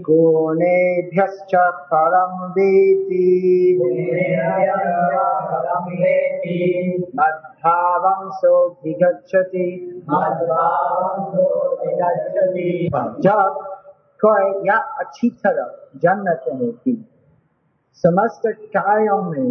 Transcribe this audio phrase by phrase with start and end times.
[0.00, 1.54] गुणेभ्यश्च
[1.94, 3.78] परं वेति।
[7.16, 9.92] मद्भावं सोऽधिगच्छति।
[13.20, 13.58] जब
[14.24, 17.08] कोई या अच्छी तरह जानते हैं कि
[17.94, 19.50] समस्त कार्यों में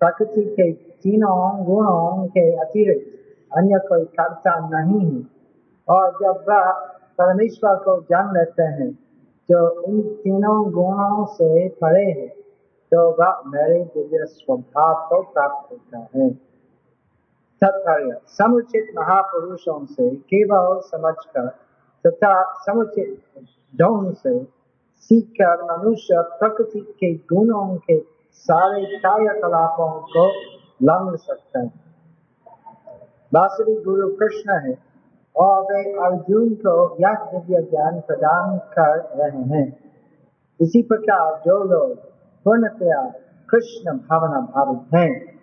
[0.00, 3.19] प्रकृति के तीनों गुणों के अतिरिक्त
[3.52, 5.22] अन्य कोई कर्ता नहीं है।
[5.88, 6.70] और जब वह
[7.18, 8.90] परमेश्वर को जान लेते हैं
[9.48, 12.26] जो इन तीनों गुणों से परे है
[12.92, 16.30] तो वह मेरे दिव्य स्वभाव को प्राप्त होता है।
[17.62, 21.46] तात्पर्य, समुचित महापुरुषों से केवल समझकर
[22.04, 23.20] तथा समुचित
[23.74, 24.44] ढंग से
[25.00, 27.98] सीखकर मनुष्य प्रकृति के गुणों के
[28.34, 30.26] सारे कार्यकलापों को
[30.82, 31.89] लंघ सकता है।
[33.34, 34.78] वास्तविक गुरु कृष्ण है
[35.36, 39.78] और वे अर्जुन को यह दिव्य ज्ञान प्रदान कर रहे हैं।
[40.60, 41.94] इसी प्रकार जो लोग
[42.44, 43.14] पूर्णतया
[43.50, 45.40] कृष्ण भावना भावित हैं,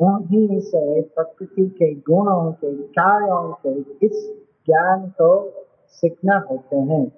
[0.00, 5.52] उन्हीं से प्रकृति के गुणों के कार्यों के इस ज्ञान को
[5.88, 7.12] सीखना होते हैं।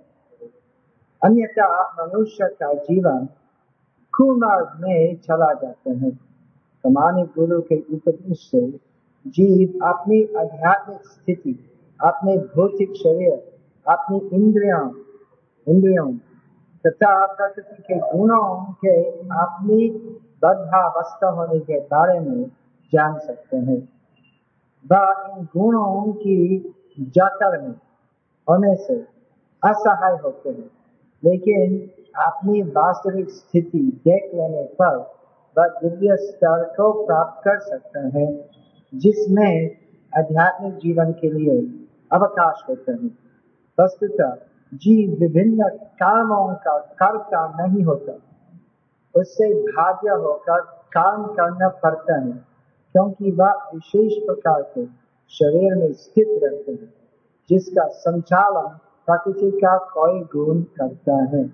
[1.25, 3.29] अन्यथा मनुष्य का जीवन
[4.17, 6.11] कुमार्ग में चला जाते हैं।
[6.77, 8.96] सामान्य गुरु के उपदेश से
[9.27, 11.71] जीव अपनी आध्यात्मिक स्थिति,
[12.05, 13.33] अपने भौतिक शरीर,
[13.89, 14.91] अपनी इंद्रियों
[15.69, 16.13] इंद्रियों
[16.87, 19.91] तथा प्रकृति के गुणों के अपनी
[20.43, 22.45] बद्धावस्था होने के बारे में
[22.93, 23.89] जान सकते हैं।
[24.93, 26.59] वह इन गुणों की
[27.01, 27.75] जकड़ में
[28.49, 28.95] होने से
[29.65, 30.71] असहाय होते हैं।
[31.25, 31.91] लेकिन
[32.23, 34.97] अपनी वास्तविक स्थिति देख लेने पर
[35.59, 38.56] वह दिव्य स्तर को प्राप्त कर सकते हैं।
[38.97, 39.77] जिसमें
[40.19, 41.61] आध्यात्मिक जीवन के लिए
[42.13, 43.19] अवकाश होते हैं।
[43.81, 44.37] वस्तुतः
[44.75, 48.13] जीव विभिन्न कर्मों का कर्ता नहीं होता।
[49.21, 50.61] उससे भाग्य होकर
[50.97, 52.33] कर्म करना पड़ता है,
[52.93, 54.87] क्योंकि वह विशेष प्रकार के
[55.29, 56.95] शरीर में स्थित रहते हैं,
[57.51, 58.69] जिसका संचालन
[59.07, 61.45] प्रकृति का कोई गुण करता है।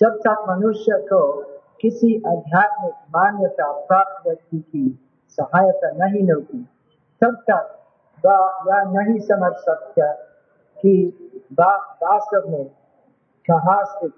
[0.00, 1.42] जब तक मनुष्य को
[1.80, 6.58] किसी आध्यात्मिक मान्यता प्राप्त व्यक्ति की सहायता नहीं मिलती।
[7.20, 7.80] तब तक
[8.26, 10.12] यह नहीं समझ सकता
[10.80, 10.94] कि
[11.52, 12.64] वास्तव में
[13.50, 14.12] कहा स्थित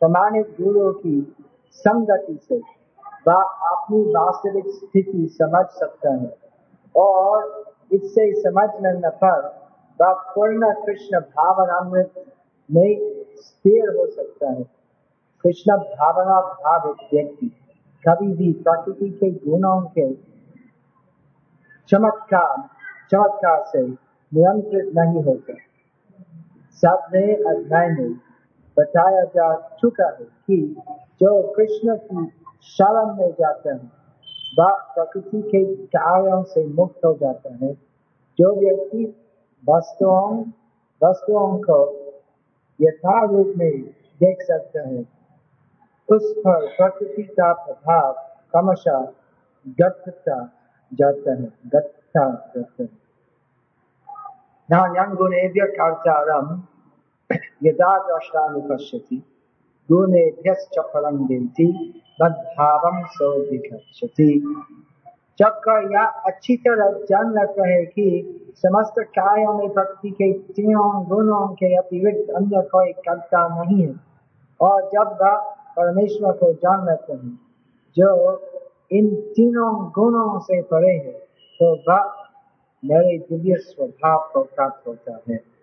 [0.00, 1.36] प्रमाणित गुरु की
[1.72, 2.56] संगति से
[3.28, 6.36] वह अपनी वास्तविक स्थिति समझ सकता है
[6.96, 9.64] और इससे समझ लेने पर
[10.00, 12.24] वह पूर्ण कृष्ण भावनामृत
[12.70, 14.62] में स्थिर हो सकता है।
[15.42, 17.63] कृष्ण भावना भावित व्यक्ति।
[18.04, 20.12] कभी भी प्रकृति के गुणों के
[21.88, 22.56] चमत्कार
[23.10, 25.54] चमत्कार से नियंत्रित नहीं होता
[26.82, 28.12] सातवें अध्याय में
[28.76, 30.56] बताया जा चुका है कि
[31.20, 32.26] जो कृष्ण की
[32.68, 33.92] शरण में जाते हैं
[34.58, 37.72] वह प्रकृति के कार्यों से मुक्त हो जाता है
[38.38, 39.04] जो व्यक्ति
[39.64, 40.44] वस्तुओं
[41.02, 41.78] वस्तुओं को
[42.80, 43.70] यथारूप में
[44.20, 45.02] देख सकते हैं
[46.10, 48.12] उस पर प्रकृति का प्रभाव
[48.52, 49.08] क्रमशः
[49.68, 50.52] गठता
[50.94, 52.88] जाता है गठता जाता है
[54.70, 56.62] नान्यं गुणेभ्य कर्तारं
[57.62, 59.22] यदा द्रष्टानुपश्यति
[59.92, 64.64] गुणेभ्यश्च फलं देति, मद्भावं सोऽधिगच्छति।
[65.38, 71.48] जब यह अच्छी तरह जान लगता है कि समस्त कार्यों में प्रकृति के तीनों गुणों
[71.48, 74.00] के अतिरिक्त अन्य कोई कर्ता नहीं है।
[74.60, 77.40] और जब वह परमेश्वर को जान लेते हैं।
[77.96, 78.36] जो
[78.92, 81.12] इन तीनों गुणों से परे है
[81.60, 82.24] तो वह
[82.84, 85.54] मेरे दिव्य स्वभाव को प्राप्त होता है।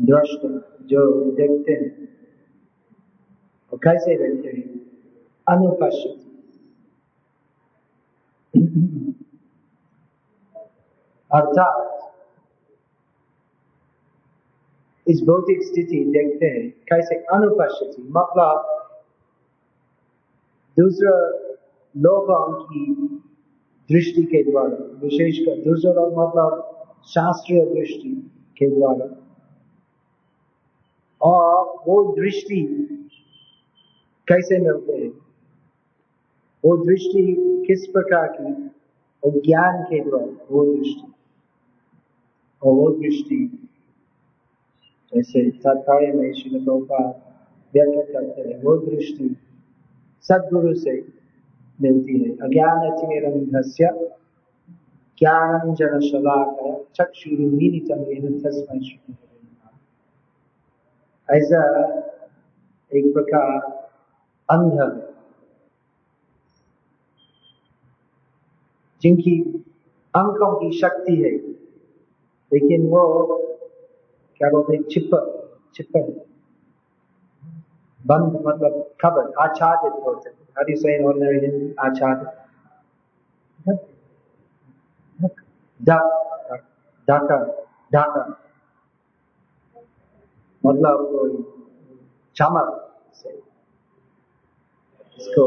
[0.00, 0.42] दृष्ट
[0.82, 2.08] जो देखते हैं,
[3.72, 4.68] वो कैसे देखते हैं?
[5.48, 6.24] अनुपश्यति।
[11.34, 11.97] अर्थात
[15.08, 18.74] इस भौतिक स्थिति देखते हैं, कैसे अनुपस्थिति मतलब
[20.78, 21.38] दूसरे
[22.00, 22.94] लोगों की
[23.92, 26.74] दृष्टि के द्वारा, विशेषकर दूसरे लोग मतलब
[27.04, 29.16] शास्त्रीय दृष्टि के द्वारा।
[31.22, 32.88] और वो दृष्टि
[34.28, 35.10] कैसे मिलते हैं?
[36.64, 37.36] वो दृष्टि
[37.68, 38.64] किस प्रकार की?
[39.24, 41.12] वो ज्ञान के द्वारा, वो दृष्टि।
[42.62, 43.67] और वो दृष्टि
[45.14, 47.06] जैसे तात्पर्य में श्री गोपाल
[47.74, 49.36] व्यक्त करते हैं, वो दृष्टि
[50.22, 50.92] सदगुरु से
[51.82, 53.90] मिलती है। अज्ञान चिरंधस्य
[55.18, 58.78] ज्ञानंजन शलाकर चक्षुरुमीलितमेन तस्मै
[61.28, 61.62] ऐसा
[62.92, 63.48] एक प्रकार
[64.48, 64.78] अंध
[69.02, 69.40] जिनकी
[70.14, 71.30] अंकों की शक्ति है,
[72.52, 73.02] लेकिन वो
[74.40, 74.82] क्या बोलते हैं?
[74.82, 75.10] छिप
[75.74, 75.92] छिप
[78.06, 82.30] बंद मतलब खबर आच्छादित होते do you say in आच्छादित।
[87.08, 87.36] ढाका
[87.94, 88.22] ढाका।
[90.66, 90.96] मतलब
[92.36, 92.68] चमक
[93.14, 93.30] से
[95.18, 95.44] इसको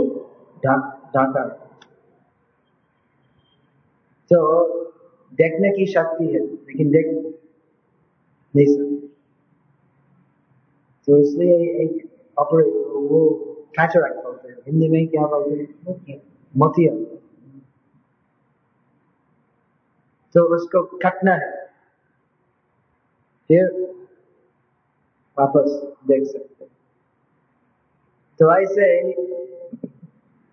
[0.66, 1.44] ढाका।
[4.30, 4.40] तो
[5.34, 7.08] देखने की शक्ति है, लेकिन देख
[8.56, 9.08] नहीं सकते
[11.08, 12.66] तो इसलिए एक ऑपरेट
[13.12, 13.20] वो
[13.80, 16.22] कैटरैक्ट बोलते हैं। हिंदी में क्या बोलते हैं?
[16.58, 16.94] मोतिया।
[20.36, 21.66] तो उसको कटना है।
[23.48, 23.72] फिर
[25.40, 25.72] वापस
[26.08, 26.66] देख सकते
[28.40, 28.86] तो ऐसे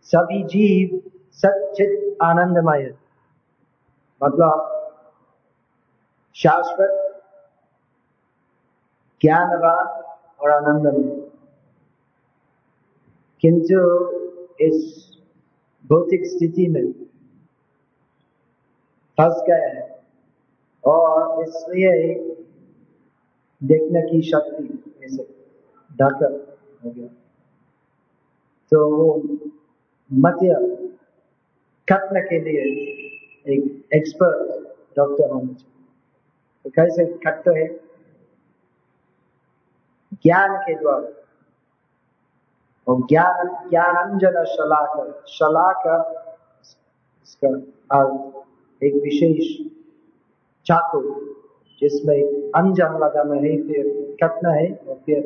[0.03, 2.95] सभी जीव सचित आनंदमय
[4.23, 4.75] मतलब
[6.35, 7.08] शाश्वत
[9.21, 9.87] ज्ञानवान
[10.41, 11.31] और आनंदमय
[13.41, 13.79] किंतु
[14.61, 15.09] इस
[15.87, 16.93] भौतिक स्थिति में
[19.19, 20.07] फंस गए हैं
[20.85, 22.15] और इसलिए
[23.63, 25.23] देखने की शक्ति ऐसे
[25.93, 27.07] ढाकर हो गया।
[28.71, 29.23] तो वो
[30.13, 30.55] मध्य
[31.89, 32.63] खत्म के लिए
[33.55, 35.87] एक एक्सपर्ट डॉक्टर होना चाहिए।
[36.65, 37.88] तो कैसे खटते है?
[40.15, 41.15] ज्ञान के द्वारा।
[42.89, 46.01] और ज्ञान, ज्ञानंजन शलाकर शलाकर
[47.23, 47.49] इसका
[47.99, 49.67] अर्थ एक विशेष
[50.67, 51.01] चाकू
[51.81, 52.23] जिसमें
[52.53, 53.85] अंजन लगाना है फिर
[54.23, 55.21] कटना है और फिर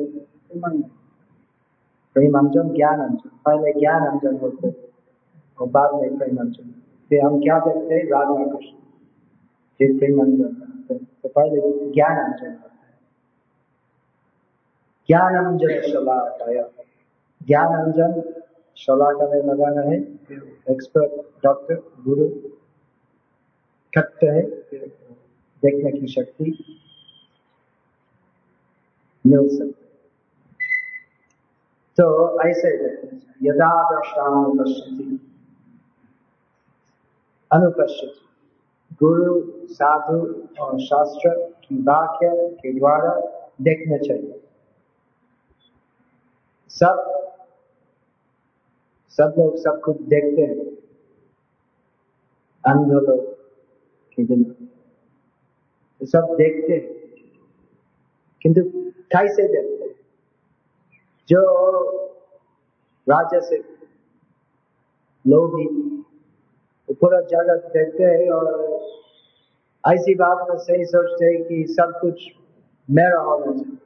[2.15, 4.69] प्रेम अंजन ज्ञान अंजन पहले ज्ञान अंजन होते
[5.61, 6.69] और बाद में प्रेम अंजन
[7.09, 8.03] फिर हम क्या देखते हैं?
[8.05, 8.77] राधा कृष्ण,
[9.79, 10.51] फिर प्रेम अंजन
[11.23, 12.72] तो पहले ज्ञान अंजन होता
[15.07, 16.69] ज्ञान अंजन शलाकाया।
[17.47, 18.41] ज्ञान अंजन
[18.75, 19.97] शलाका में लगाना है।
[20.71, 22.29] एक्सपर्ट डॉक्टर गुरु
[24.23, 24.41] है।
[25.65, 26.79] देखने की शक्ति
[29.27, 29.85] मिल सकती।
[31.97, 32.69] तो ऐसे
[33.43, 35.31] यदा दृष्टानुपस्थिति
[37.51, 38.19] अनुपस्थिति
[38.93, 41.29] गुरु, साधु और शास्त्र
[41.63, 43.19] की वाक्य के द्वारा
[43.61, 44.42] देखना चाहिए।
[46.73, 47.09] सब
[49.09, 50.55] सब लोग सब कुछ देखते हैं।
[52.65, 53.05] अंध लोग
[55.99, 56.93] तो सब देखते हैं।
[58.41, 58.61] किंतु
[58.91, 59.95] कैसे देखते हैं।
[61.29, 61.41] जो
[63.09, 63.57] राज्य से
[65.27, 65.67] लोग ही
[66.93, 68.73] पूरा जगत देखते हैं और
[69.93, 72.31] ऐसी बात में सही सोचते हैं कि सब कुछ
[72.89, 73.77] मेरा होना चाहिए।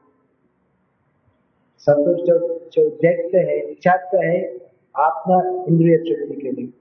[1.95, 4.59] कुछ जो जो देखते हैं, चाहते हैं,
[4.95, 6.73] आत्मा इंद्रिय तृप्ति के लिए।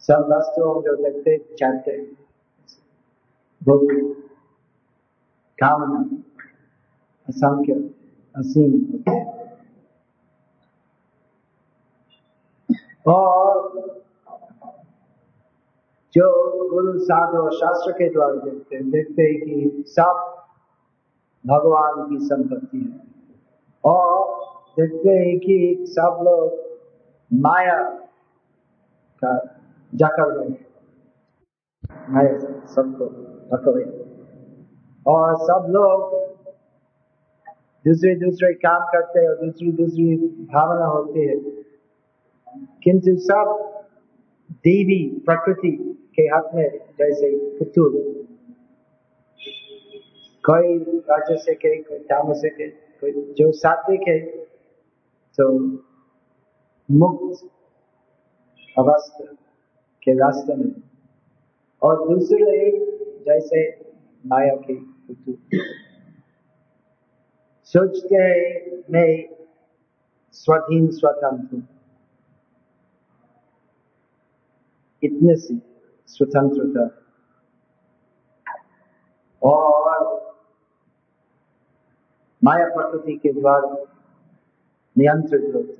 [0.00, 1.96] सब वस्तुओं जो देखते चाहते
[3.62, 3.92] भोग
[5.58, 6.22] कामना,
[7.28, 7.72] असंख्य,
[8.36, 9.02] असीम
[13.06, 13.70] और
[16.14, 16.28] जो
[16.68, 20.39] गुरु, साधु शास्त्र के द्वारा देखते हैं देखते हैं कि सब
[21.46, 23.00] भगवान की संपत्ति है।
[23.84, 24.40] और
[24.80, 26.70] देखते हैं कि सब लोग
[27.32, 27.82] माया
[29.24, 29.36] का
[29.94, 30.56] जकड़ में
[32.10, 33.06] माया सबको
[33.46, 33.84] जकड़े
[35.06, 36.20] और सब लोग
[37.84, 40.16] दूसरे दूसरे काम करते हैं और दूसरी दूसरी
[40.54, 41.36] भावना होती है।
[42.84, 43.56] किंतु सब
[44.50, 45.70] देवी प्रकृति
[46.14, 48.19] के हाथ में जैसे पुतुल
[50.50, 54.18] कोई राज्य से के, कोई ताम से के, कोई जो सात्विक है
[55.38, 55.58] तो
[56.90, 57.50] मुक्त
[58.78, 59.24] अवस्था
[60.02, 60.72] के रास्ते में।
[61.82, 62.70] और दूसरे
[63.26, 63.60] जैसे
[64.26, 64.76] माया के
[67.64, 68.18] सोचते
[68.92, 69.10] मैं
[70.32, 71.62] स्वाधीन स्वतंत्र
[75.02, 75.60] इतने सी
[76.08, 76.88] स्वतंत्रता।
[79.42, 80.29] और
[82.44, 83.74] माया प्रकृति के द्वारा
[84.98, 85.78] नियंत्रित होते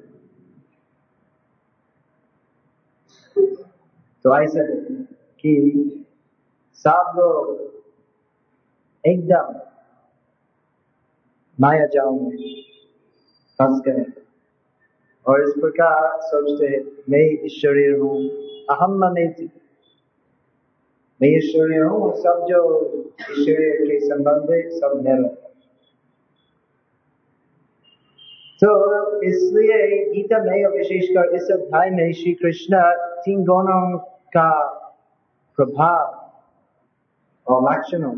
[4.24, 4.64] तो ऐसा
[5.38, 5.52] कि
[6.74, 7.60] सब लोग
[9.06, 9.54] एकदम
[11.60, 12.62] माया जाओ में
[13.58, 14.04] फंस गए।
[15.26, 18.16] और इस प्रकार सोचते हैं, मैं ईश्वरीय हूँ,
[18.70, 19.50] अहम ममेति
[21.22, 22.60] मैं ईश्वरीय हूँ, सब जो
[23.20, 25.49] ईश्वरीय के संबंध है, सब मेरा
[28.62, 32.80] तो इसलिए गीता में और विशेषकर इस अध्याय में श्री कृष्ण
[33.22, 33.98] तीन गुणों
[34.36, 34.50] का
[35.58, 36.02] प्रभाव
[37.46, 38.14] और लक्षणों,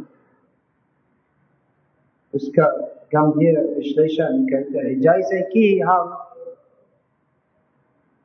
[2.35, 2.67] उसका
[3.15, 6.17] गंभीर विश्लेषण करते हैं। जैसे कि हम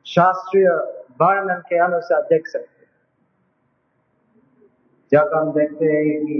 [0.06, 0.68] शास्त्रीय
[1.22, 2.86] वर्णन के अनुसार देख सकते
[5.12, 6.36] जब हम देखते हैं कि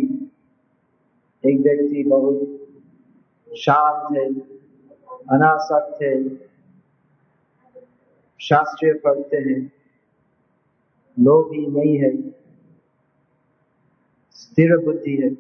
[1.45, 4.58] एक व्यक्ति बहुत शांत है
[5.29, 6.13] अनासक्त है।
[8.41, 9.61] शास्त्रीय पढ़ते हैं।
[11.17, 12.11] लोभी नहीं है।
[14.33, 15.31] स्थिर बुद्धि है।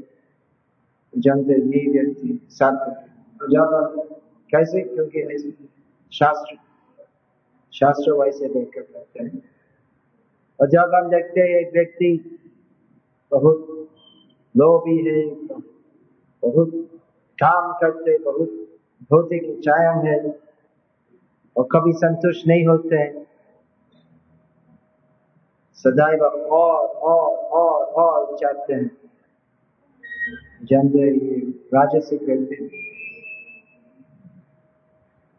[1.14, 3.80] जानते ये व्यक्ति सात्विक ज़्यादा
[4.52, 4.80] कैसे?
[4.80, 5.68] क्योंकि
[6.12, 6.56] शास्त्र
[7.72, 9.42] शास्त्र वैसे देखकर करते हैं।
[10.58, 12.10] और जब हम देखते हैं, एक व्यक्ति
[13.32, 13.66] बहुत
[14.54, 15.24] लोभी है,
[16.42, 16.70] बहुत
[17.38, 20.18] काम करते, बहुत भौतिक इच्छाएँ है
[21.56, 23.06] और कभी संतुष्ट नहीं होते।
[25.78, 28.90] सदैव और और और और चाहते हैं।
[30.64, 31.40] जानते ये
[31.74, 32.56] राजसिक व्यक्ति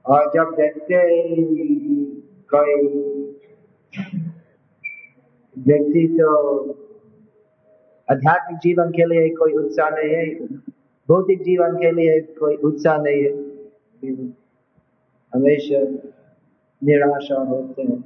[0.06, 1.02] और जब देखते
[2.54, 2.88] कोई
[5.58, 6.30] व्यक्ति तो
[8.08, 10.26] आध्यात्मिक जीवन के लिए कोई उत्साह नहीं है
[11.10, 13.49] भौतिक जीवन के लिए कोई उत्साह नहीं है।
[15.34, 15.80] हमेशा
[16.82, 18.02] निराशा होते हैं,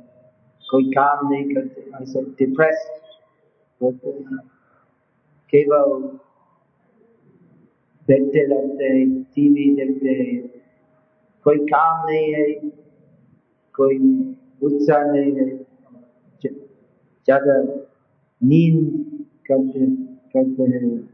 [0.66, 2.88] कोई काम नहीं करते ऐसे डिप्रेस
[3.82, 4.38] होते हैं।
[5.54, 6.02] केवल
[8.08, 10.42] देखते रहते हैं टीवी देखते हैं,
[11.46, 12.48] कोई काम नहीं है,
[13.76, 13.98] कोई
[14.64, 15.48] उत्साह नहीं है
[17.28, 17.62] ज़्यादा
[18.42, 18.80] नींद
[19.48, 19.86] करते
[20.34, 21.12] करते हैं।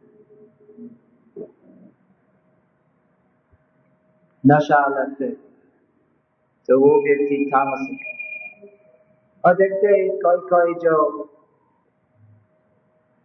[4.46, 5.30] नशा लगते
[6.70, 8.00] तो वो व्यक्ति तामसिक
[9.46, 11.24] और देखते हैं, कोई कोई जो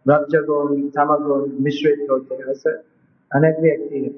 [0.07, 2.69] रजगुण तमगुण मिश्रित होते हैं, ऐसे
[3.31, 4.09] अनेक व्यक्ति है।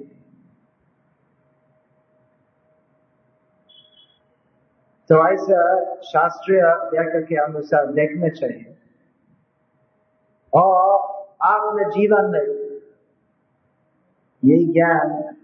[5.09, 8.77] तो ऐसा शास्त्रीय व्याख्या के अनुसार देखना चाहिए।
[10.53, 10.99] और
[11.41, 12.45] आपने जीवन में
[14.45, 15.35] यही ज्ञान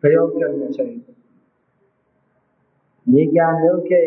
[0.00, 0.97] प्रयोग करना चाहिए।
[3.08, 4.00] ये ज्ञान के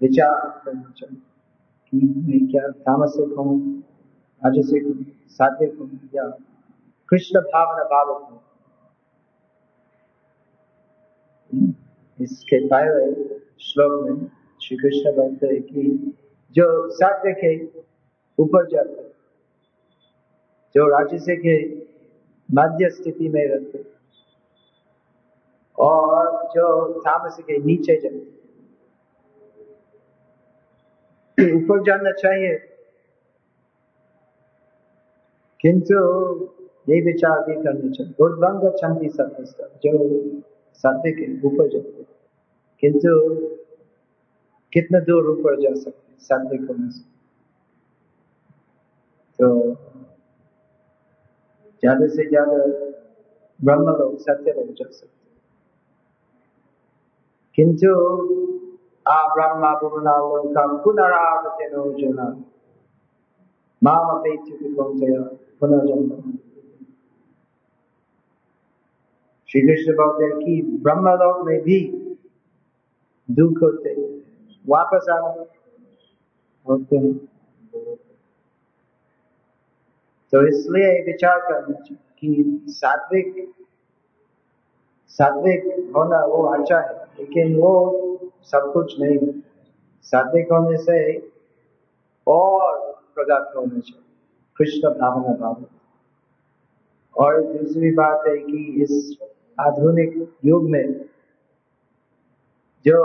[0.00, 1.20] विचार करना चाहिए
[1.92, 3.56] कि मैं क्या तामसिक हूँ
[4.42, 6.28] राजसिक हूँ सात्विक हूँ या
[7.08, 8.40] कृष्ण भावना भावक हूँ।
[12.18, 14.26] इसके पहले श्लोक में
[14.60, 16.12] श्री कृष्ण बोलते हैं कि
[16.56, 17.54] जो सात्विक है
[18.38, 19.02] ऊपर जाते
[20.74, 21.58] जो राजसिक है
[22.48, 23.93] मध्य स्थिति में रहते
[25.78, 26.66] और जो
[27.00, 28.32] तामसिक है नीचे जाते
[31.38, 32.54] ऊपर जाना चाहिए।
[35.60, 35.94] किंतु
[36.88, 39.44] ये विचार भी करना चाहिए। उर्भंग छंदी सत्य
[39.84, 39.92] जो
[40.84, 42.04] सात्विक के ऊपर जाते
[42.82, 43.10] किंतु
[44.72, 46.74] कितना दूर ऊपर जा सकते सात्विक को
[49.38, 49.48] तो
[51.82, 52.58] ज़्यादा से ज़्यादा
[53.60, 55.23] ब्रह्म लोग सत्य लोग जा सकते
[57.58, 57.90] किंतु
[59.06, 62.18] आ ब्रह्मा पुनरालोका पुनरावृत्ति अर्जुन
[63.82, 65.18] माम अपेक्षित कौशय
[65.60, 66.32] पुनर्जन्म।
[69.48, 71.78] श्री कृष्ण बोलते हैं कि ब्रह्मलोक में भी
[73.28, 73.94] दुख होते
[74.64, 75.28] वापस आना
[76.66, 77.14] होते हैं।
[80.32, 83.54] तो इसलिए विचार करना चाहिए कि सात्विक
[85.08, 85.64] सात्विक
[85.96, 87.72] होना वो अच्छा है। लेकिन वो
[88.42, 89.32] सब कुछ नहीं है
[90.04, 90.98] सात्विक होने से
[92.26, 93.98] और प्रगत होने से
[94.56, 95.64] कृष्ण भावना भाव
[97.16, 99.16] और दूसरी बात है कि इस
[99.60, 101.04] आधुनिक युग में
[102.86, 103.00] जो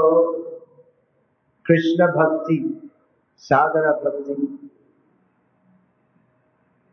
[1.65, 2.57] कृष्ण भक्ति,
[3.37, 4.69] साधना भक्ति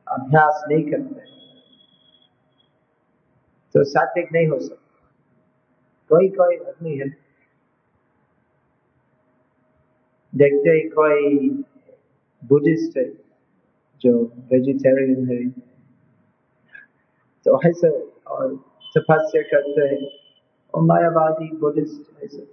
[0.06, 1.24] अभ्यास नहीं करते
[3.74, 4.85] तो सात्विक नहीं हो सकता।
[6.08, 7.08] कोई कोई आदमी है।
[10.34, 11.48] देखते ही कोई
[12.44, 13.12] बुद्धिस्ट है,
[14.00, 15.50] जो वेजिटेरियन है।
[17.44, 17.88] तो ऐसे
[18.26, 18.56] और
[18.96, 20.10] तपस्या करते हैं।
[20.74, 22.46] और मायावादी बुद्धिस्ट ऐसे।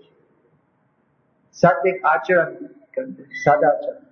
[1.52, 2.56] सात्विक आचरण
[2.96, 4.06] करते सदाचरण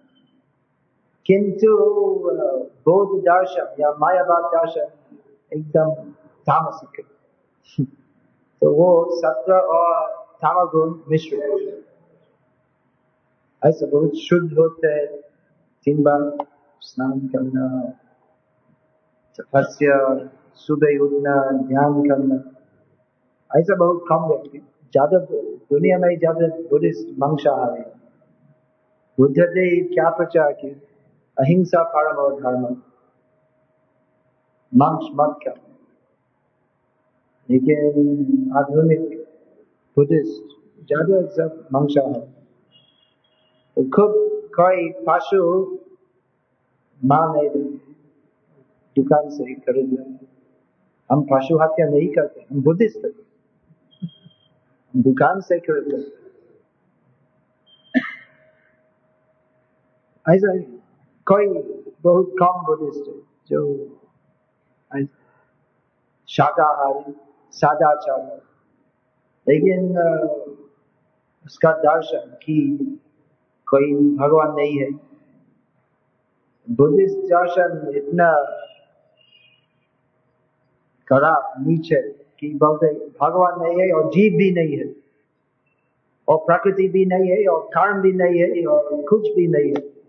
[1.25, 1.77] किंतु
[2.85, 5.17] बौद्ध दर्शन या मायावाद दर्शन
[5.53, 8.00] एकदम तामसिक है।
[8.61, 10.07] तो वो सत्व और
[10.41, 11.37] तामगुण मिश्र
[13.61, 15.05] ऐसा बहुत शुद्ध होते है।
[15.87, 16.21] तीन बार
[16.81, 17.65] स्नान करना,
[19.39, 19.97] तपस्या,
[20.59, 21.35] सुबह उठना,
[21.67, 22.35] ध्यान करना,
[23.51, 24.57] ऐसा बहुत कम व्यक्ति।
[24.93, 27.83] ज़्यादा दुनिया में ज़्यादा बुद्धिस्ट मांसाहारी
[29.17, 30.73] बुद्ध देव क्या प्रचार किया?
[31.37, 32.63] अहिंसा परम और धर्म।
[34.73, 35.59] मांस मत कर।
[37.51, 39.01] लेकिन आधुनिक
[39.97, 40.51] बुद्धिस्ट
[40.87, 42.21] ज़्यादा सब मांसाहारी
[43.89, 44.13] खुद
[44.57, 45.41] कोई पशु
[47.01, 47.49] माँ नहीं
[48.97, 49.91] दुकान से खरीद
[51.09, 53.07] हम पशु हत्या नहीं करते, हम बुद्धिस्ट
[54.93, 55.93] दुकान से खरीद
[60.25, 60.51] ऐसा
[61.27, 61.47] कोई
[62.03, 63.05] बहुत कम बुद्धिस्ट
[63.49, 63.59] जो
[66.29, 67.13] शाकाहारी
[67.51, 68.41] सादाचार
[69.49, 69.97] लेकिन
[71.45, 72.77] उसका दर्शन की
[73.67, 74.91] कोई भगवान नहीं है।
[76.75, 78.33] बुद्धिस्ट दर्शन इतना
[81.09, 84.95] खराब नीचे कि बोलते भगवान नहीं है और जीव भी नहीं है।
[86.27, 90.01] और प्रकृति भी नहीं है और कर्म भी नहीं है और कुछ भी नहीं है।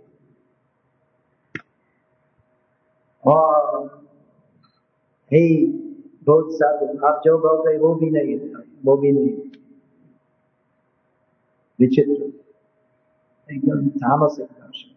[3.26, 3.86] और,
[5.32, 5.81] हे
[6.22, 8.38] बहुत साधु आप जो बोलते वो भी नहीं
[8.84, 9.30] वो भी नहीं
[11.80, 12.22] विचित्र।
[13.54, 14.94] एकदम दर्शन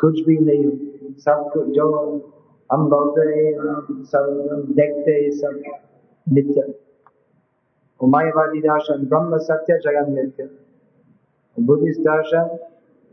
[0.00, 0.72] कुछ भी नहीं हो।
[1.20, 1.86] सब कुछ जो
[2.72, 4.26] हम बोलते हैं सब
[4.70, 5.62] देखते सब
[6.32, 6.74] नित्य
[8.02, 10.50] मायावादी दर्शन, ब्रह्म सत्य, जगन मिथ्य।
[11.60, 12.58] बुद्धिस्ट दर्शन,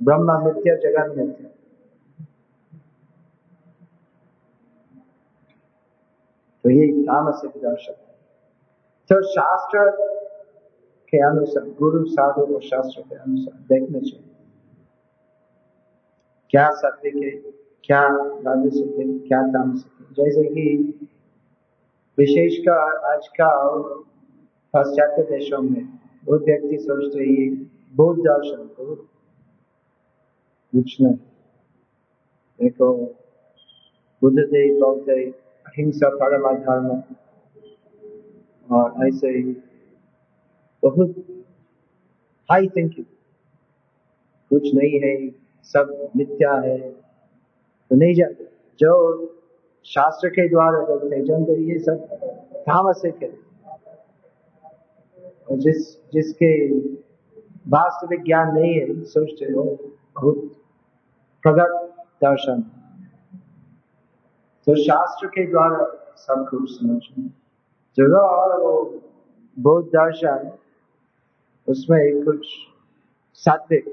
[0.03, 1.43] ब्रह्म मिथ्य, जगन मिथ्य।
[6.63, 7.93] तो ये तामसिक दर्शन
[9.09, 9.89] तो शास्त्र
[11.09, 14.33] के अनुसार, गुरु साधु और शास्त्र के अनुसार देखना चाहिए।
[16.49, 17.29] क्या सत्य के,
[17.83, 20.65] क्या राजसिक है क्या तामसिक है जैसे कि
[22.17, 23.83] विशेषकर आजकल
[24.73, 25.85] पाश्चात्य देशों में
[26.25, 27.49] बहुत व्यक्ति सोचते ही
[27.95, 28.95] बौद्ध दर्शन को
[30.73, 31.15] कुछ नहीं।
[32.59, 32.93] देखो,
[34.21, 35.13] बुद्ध देव बोलते
[35.77, 37.03] अहिंसा परम धर्म
[38.75, 39.57] और ऐसे ही
[40.83, 41.15] बहुत
[42.51, 43.05] हाई थिंकिंग
[44.49, 45.29] कुछ नहीं है,
[45.63, 46.91] सब मिथ्या है।
[47.89, 48.47] तो नहीं जाते।
[48.79, 48.93] जो
[49.85, 52.07] शास्त्र के द्वारा देखते जानते ये सब
[52.55, 53.29] तामसिक है
[55.51, 56.79] और जिस, जिसके
[57.67, 59.63] वास्तविक ज्ञान नहीं है, सोचते हो
[60.15, 60.57] बहुत
[61.43, 62.74] प्रगत दर्शन।
[64.67, 65.85] तो शास्त्र के द्वारा
[66.17, 67.27] सब कुछ समझना
[67.97, 69.01] ज़रूर और वो
[69.57, 70.49] बौद्ध दर्शन
[71.67, 72.47] उसमें कुछ
[73.35, 73.85] सात्विक,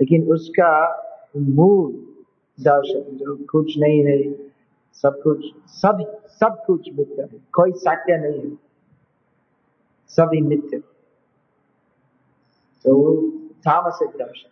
[0.00, 0.72] लेकिन उसका
[1.36, 1.92] मूल
[2.58, 4.18] दर्शन जो कुछ नहीं है,
[5.04, 6.04] सब कुछ, सब
[6.40, 8.56] सब कुछ मिथ्या है। कोई सत्य नहीं है।
[10.10, 10.78] सभी मिथ्य।
[12.84, 13.14] तो वो
[13.64, 14.50] तामसिक दर्शन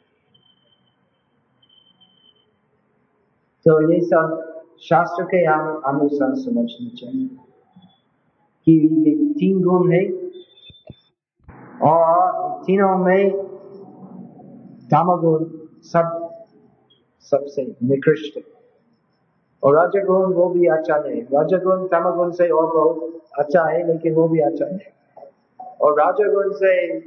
[3.67, 5.45] तो ये सब शास्त्र के
[5.89, 7.29] अनुसार समझना चाहिए
[8.67, 10.13] कि ये तीन गुण है
[11.91, 13.31] और तीनों में
[14.91, 15.45] तामगुण
[15.83, 16.31] सब,
[17.21, 18.41] सबसे निकृष्ट।
[19.63, 24.29] और राजगुण वो भी अच्छा नहीं। राजगुण तमगुण से और बहुत अच्छा है, लेकिन वो
[24.29, 25.25] भी अच्छा नहीं।
[25.81, 27.01] और राजगुण से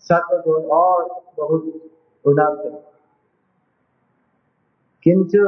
[0.00, 1.64] सत्वगुण और बहुत
[2.64, 2.90] है
[5.02, 5.40] किंतु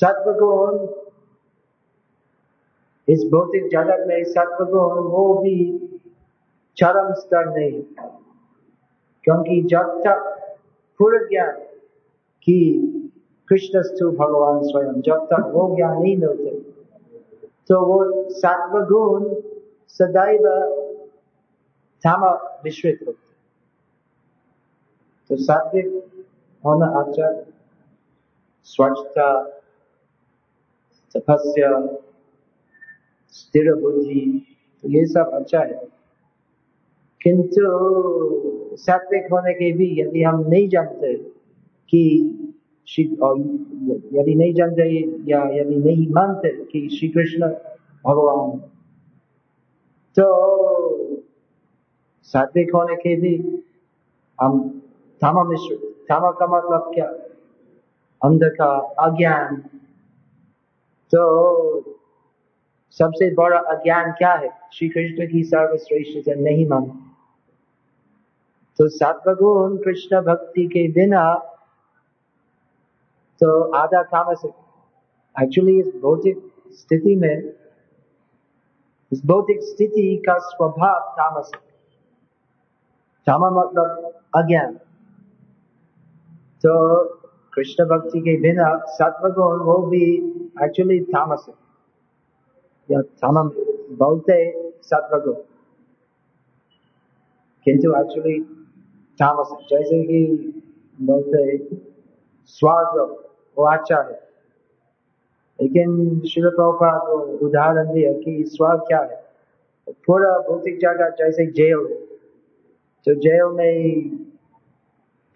[0.00, 0.86] सत्वगुण
[3.08, 5.56] इस भौतिक जगत में सत्वगुण वो भी
[6.76, 7.82] चरम स्तर नहीं।
[9.24, 10.58] क्योंकि जब तक
[10.98, 11.52] पूर्ण ज्ञान
[12.42, 12.58] की
[13.48, 16.50] कृष्णस्तु भगवान स्वयं, जब तक वो ज्ञान नहीं मिलते
[17.68, 19.34] तो वो सात्व गुण
[19.88, 20.44] सदैव
[22.04, 22.24] धाम
[22.64, 23.26] मिश्रित होते।
[25.28, 25.88] तो सात्विक
[26.64, 27.28] होना अच्छा
[28.64, 29.55] स्वच्छता
[31.20, 31.98] तपस्या
[33.30, 34.46] स्थिर बुद्धि
[34.82, 35.88] तो ये सब अच्छा है।
[37.22, 37.60] किंतु
[38.76, 41.14] सात्विक होने के भी यदि हम नहीं जानते
[41.90, 42.32] कि
[44.12, 44.98] यदि नहीं जानते
[45.30, 47.40] या यदि नहीं मानते कि श्री कृष्ण
[48.06, 48.58] भगवान
[50.18, 50.56] तो
[52.22, 53.64] सात्विक होने के भी
[54.40, 54.82] हम
[55.22, 57.12] थामा मिश्र थामा का मतलब क्या?
[58.48, 59.62] का अज्ञान
[61.14, 61.22] तो
[62.90, 64.48] सबसे बड़ा अज्ञान क्या है?
[64.72, 67.02] श्री कृष्ण की सर्वश्रेष्ठ नहीं माना।
[68.78, 71.34] तो सात्वगुण कृष्ण भक्ति के बिना
[73.40, 74.52] तो आधा तामसिक
[75.42, 76.38] एक्चुअली इस भौतिक
[76.72, 77.52] स्थिति में,
[79.12, 81.60] इस भौतिक स्थिति का स्वभाव तामसिक
[83.26, 84.74] तामा मतलब अज्ञान।
[86.62, 87.04] तो
[87.54, 90.06] कृष्ण भक्ति के बिना सत्वगुण वो भी
[90.56, 91.54] एक्चुअली तामसिक
[92.88, 93.48] या तामम
[93.98, 94.36] बोलते
[94.82, 95.34] सत्वगुण
[97.66, 98.38] किंतु एक्चुअली
[99.20, 100.20] तामसिक जैसे कि
[100.98, 101.42] बोलते
[102.54, 102.96] स्वाद
[103.56, 104.14] वो अच्छा है
[105.58, 109.20] लेकिन शिल प्रभुपाद को उदाहरण दिया कि स्वाद क्या है
[110.08, 112.00] थोड़ा भौतिक जगह जैसे जेल है
[113.06, 114.08] तो जेल में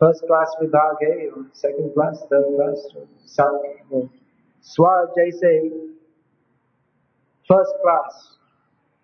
[0.00, 1.14] फ़र्स्ट क्लास विभाग है
[1.56, 2.88] सेकंड क्लास थर्ड क्लास
[4.66, 5.50] स्वाद जैसे
[7.50, 8.26] फ़र्स्ट क्लास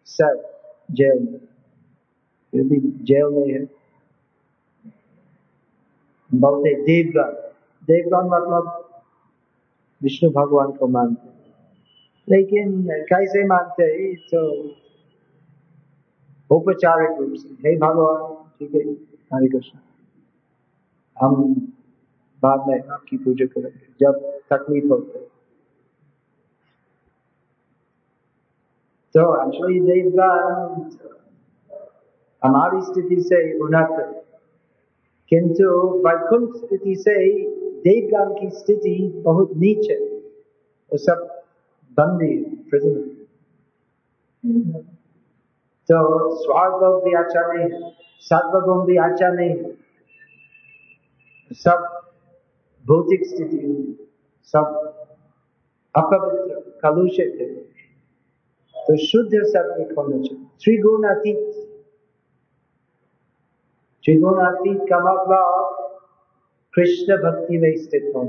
[0.07, 0.35] सर
[0.92, 3.64] जेल में जेल में है
[6.31, 7.33] बहुत देवगण
[7.88, 8.73] देवगण मतलब
[10.01, 11.35] विष्णु भगवान को मानते
[12.29, 14.42] लेकिन कैसे मानते हैं तो
[16.51, 18.92] औपचारिक रूप से हे भगवान ठीक है
[19.33, 19.79] हरे कृष्ण
[21.16, 21.55] हम
[22.42, 24.21] बाद में आपकी पूजा करेंगे जब
[24.53, 25.19] तकलीफ़ होते
[29.16, 30.81] तो एक्चुअली देवगण
[32.42, 33.94] हमारी स्थिति से उन्नत
[35.33, 35.68] किंतु
[36.07, 37.14] वैकुंठ स्थिति से
[37.87, 38.92] देवगान की स्थिति
[39.24, 39.96] बहुत नीचे
[40.90, 41.22] वो सब
[41.98, 42.29] बंदी
[42.70, 42.98] प्रिजन
[45.88, 46.00] तो
[46.42, 47.90] स्वार्थ भी अच्छा नहीं है
[48.24, 49.74] सत्वगुण भी अच्छा नहीं है
[51.61, 51.88] सब
[52.85, 53.61] भौतिक स्थिति
[54.55, 54.76] सब
[55.94, 57.48] अपवित्र कलुषित है
[58.87, 61.38] तो शुद्ध सत्विक होना चाहिए त्रिगुण अतीत
[64.05, 65.88] त्रिगुण अतीत का मतलब?
[66.75, 68.25] कृष्ण भक्ति में स्थित हो।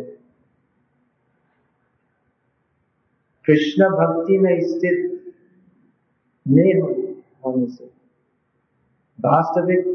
[3.46, 5.34] कृष्ण भक्ति में स्थित
[6.48, 7.86] नहीं होने से।
[9.20, 9.86] वास्तविक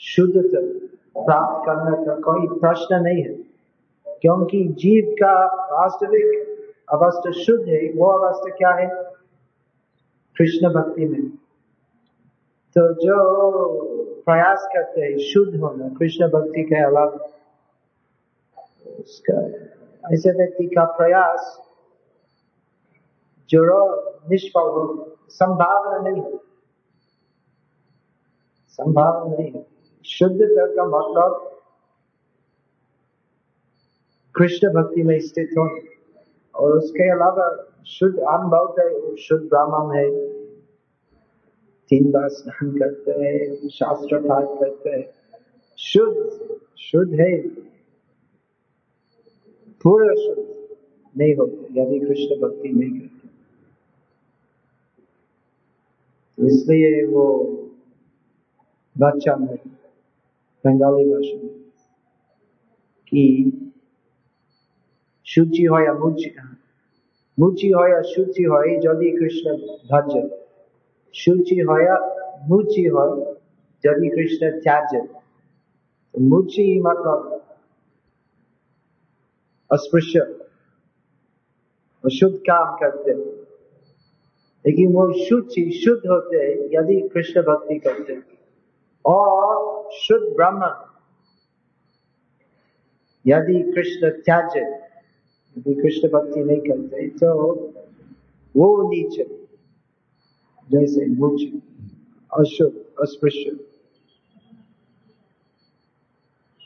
[0.00, 0.60] शुद्धता
[1.24, 3.34] प्राप्त करने का कोई प्रश्न नहीं है,
[4.06, 5.34] क्योंकि जीव का
[5.72, 6.28] वास्तविक
[6.92, 9.07] अवस्था शुद्ध है, वो अवस्था क्या है?
[10.38, 11.28] कृष्ण भक्ति में।
[12.74, 13.18] तो जो
[14.20, 17.28] प्रयास करते हैं, शुद्ध होना, कृष्ण भक्ति के अलावा,
[19.00, 19.46] उसका,
[20.14, 21.62] ऐसे व्यक्ति का प्रयास
[23.50, 23.96] जो
[24.28, 26.36] निष्फल हो, संभावना नहीं है।
[28.68, 29.66] संभावना नहीं है।
[30.04, 31.60] शुद्धता का मतलब
[34.34, 35.78] कृष्ण भक्ति में स्थित हो
[36.54, 38.76] और उसके अलावा शुद्ध हम बहुत
[39.18, 40.28] शुद्ध ब्राह्मण है।
[41.88, 45.04] तीन बार स्नान करते हैं, शास्त्र पाठ करते हैं।
[45.78, 47.48] शुद्ध शुद्ध है।
[49.82, 50.76] पूर्ण शुद्ध
[51.18, 53.28] नहीं होते यदि कृष्ण भक्ति नहीं करते।
[56.36, 57.44] तो इसलिए वो
[58.98, 59.56] बच्चा में,
[60.66, 61.60] बंगाली भाषा में,
[63.08, 63.52] कि
[65.24, 66.30] शुचि हो या मुचि
[67.38, 69.56] मुचि हो या शुचि हो यदि कृष्ण
[69.90, 70.12] भज
[71.14, 71.96] शुचि हो या
[72.48, 73.04] मुचि हो
[73.84, 77.34] यदि कृष्ण त्याज तो मुचि मतलब
[79.70, 80.24] अस्पृश्य
[82.04, 83.14] शुद्ध काम करते
[84.64, 86.42] लेकिन वो शुद्ध ही शुद्ध होते
[86.74, 88.20] यदि कृष्ण भक्ति करते
[89.04, 90.70] और शुद्ध ब्रह्म
[93.24, 94.56] यदि कृष्ण त्याज
[95.58, 97.28] यदि कृष्ण भक्ति नहीं करते तो
[98.54, 99.24] वो नीचे,
[100.68, 101.40] जैसे मुझ
[102.32, 103.56] अशुभ अस्पृश्य।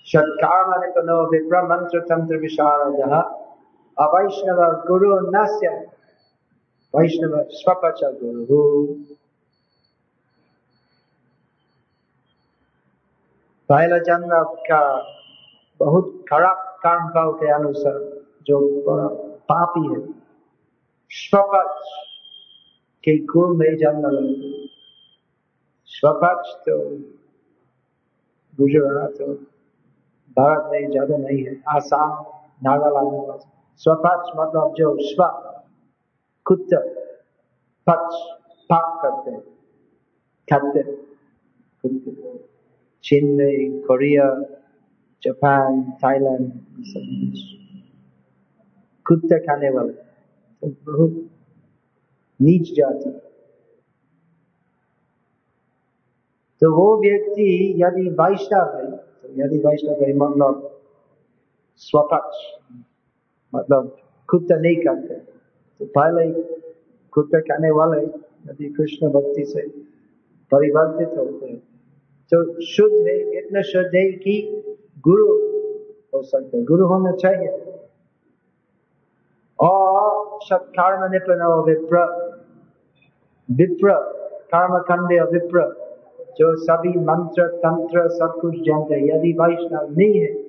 [0.07, 3.01] षट्कामनिपनो विप्र मंत्र तंत्र विशारद।
[3.97, 5.69] अवैष्णव गुरु नस्य,
[6.95, 8.87] वैष्णव स्वपच गुरु।
[13.69, 14.33] पहला जन्म
[14.69, 14.83] का
[15.81, 18.12] बहुत खराब काम फल के अनुसार।
[18.47, 18.59] जो
[19.51, 20.01] पापी है।
[21.11, 21.89] स्वपच
[23.05, 24.51] के कुल में जन्म लेते
[25.91, 26.77] स्वपच तो
[28.59, 29.33] गुजरात तो
[30.37, 32.11] भारत में ज़्यादा नहीं है, आसाम,
[32.65, 33.41] नागालैंड
[33.83, 35.27] स्वपक्ष मतलब जो स्व
[36.47, 36.75] कुत्त
[37.87, 38.17] पक्ष,
[38.71, 39.37] पाप करते
[40.49, 42.39] खाते कुत्ते
[43.05, 44.29] चीन में, कोरिया,
[45.23, 46.51] जापान, थाईलैंड,
[46.85, 47.62] सब
[49.07, 51.31] कुत्ते खाने वाले। तो बहुत
[52.41, 53.11] नीच जाति।
[56.61, 60.81] तो वो व्यक्ति यदि वैष्णव है तो यदि वैष्णव है मतलब
[61.77, 62.39] स्वपक्ष
[63.55, 63.97] मतलब
[64.29, 66.31] कुत्ता नहीं करते। तो पहले
[67.13, 69.69] कुत्ता खाने वाले, यदि कृष्ण भक्ति से
[70.53, 71.59] परिवर्तित होते हैं
[72.31, 74.35] तो शुद्ध है, इतना शुद्ध है कि
[74.99, 75.27] गुरु
[76.15, 77.72] हो सकते गुरु होना चाहिए।
[79.65, 81.99] कर्म निपुण विप्र।
[83.51, 83.95] विप्र
[84.55, 85.61] कर्म खंडे विप्र
[86.39, 90.43] जो सभी मंत्र, तंत्र, सब कुछ जानते हैं। यदि वैष्णव नहीं है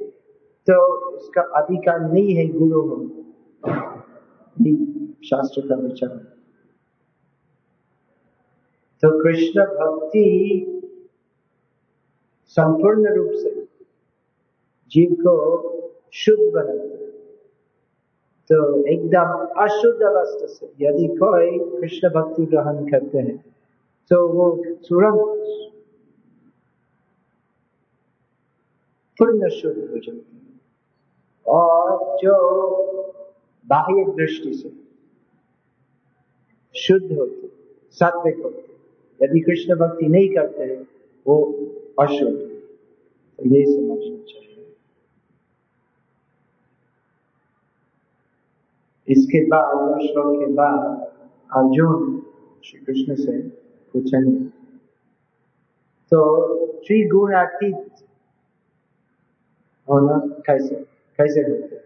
[0.67, 0.75] तो
[1.09, 2.95] उसका अधिकार नहीं है गुरु हो।
[5.25, 6.09] शास्त्र का विचार।
[9.01, 10.25] तो कृष्ण भक्ति
[12.47, 13.49] संपूर्ण रूप से
[14.91, 15.33] जीव को
[16.13, 17.02] शुद्ध बनाते
[18.53, 19.29] तो एकदम
[19.63, 23.37] अशुद्ध अवस्था से यदि कोई कृष्ण भक्ति ग्रहण करते हैं
[24.09, 25.39] तो वो तुरंत
[29.19, 30.61] पूर्ण शुद्ध हो जाते हैं।
[31.47, 32.35] और जो
[33.67, 34.69] बाह्य दृष्टि से
[36.75, 37.49] शुद्ध होते,
[37.91, 38.63] सात्विक होते,
[39.25, 40.87] यदि कृष्ण भक्ति नहीं करते हैं,
[41.27, 41.35] वो
[41.99, 42.37] अशुद्ध।
[43.37, 44.42] तो यही समझना चाहिए
[49.13, 50.81] इसके बाद श्लोक के बाद
[51.51, 52.21] अर्जुन
[52.65, 53.39] श्री कृष्ण से
[53.93, 54.37] पूछेंगे।
[56.11, 56.19] तो
[56.85, 58.05] श्री गुणातीत
[59.87, 60.75] होना कैसे
[61.19, 61.81] कैसे होते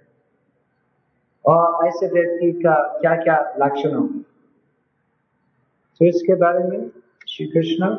[1.45, 4.07] और ऐसे व्यक्ति का क्या क्या लक्षण हो
[6.01, 6.89] तो इसके बारे में
[7.27, 7.93] श्री कृष्ण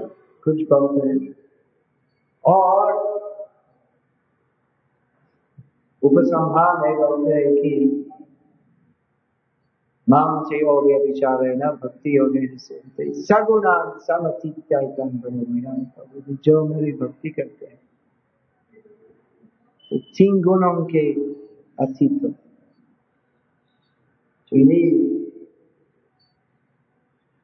[0.45, 1.35] कुछ बोलते हैं।
[2.45, 2.93] और
[6.03, 7.73] उपसंहार में बोलते हैं कि
[10.11, 12.47] माम से गया विचार है ना भक्ति हो गई
[13.13, 15.45] सगुणा समतीत्यायतम ब्रह्म
[16.45, 17.81] जो मेरी भक्ति करते हैं।
[19.91, 21.13] तो तीन गुणों के
[21.85, 22.23] अतीत।
[24.51, 25.15] तो यही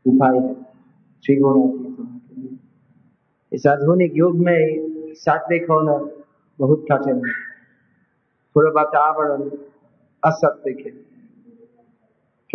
[0.07, 0.55] उपाय है
[1.25, 2.61] त्रिगुण अतीत।
[3.53, 6.23] इस आधुनिक युग में सात्विक होना
[6.59, 7.33] बहुत कठिन है।
[8.55, 9.51] पूरा वातावरण
[10.25, 11.14] असत्य है।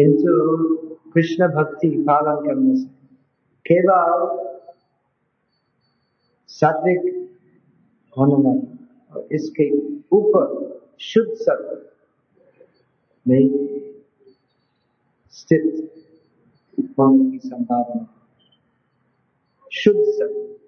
[0.02, 0.78] किंतु
[1.14, 2.86] कृष्ण भक्ति पालन करने से।
[3.72, 4.50] केवल
[6.48, 7.30] सात्विक
[8.18, 8.62] होना नहीं,
[9.12, 11.90] और इसके ऊपर शुद्ध सत्य
[13.28, 13.50] में
[15.32, 15.92] स्थित
[17.00, 18.08] होने की संभावना।
[19.74, 20.60] शुद्ध सत्य।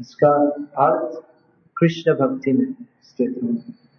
[0.00, 0.34] इसका
[0.86, 1.24] अर्थ
[1.76, 3.89] कृष्ण भक्ति में स्थित होना।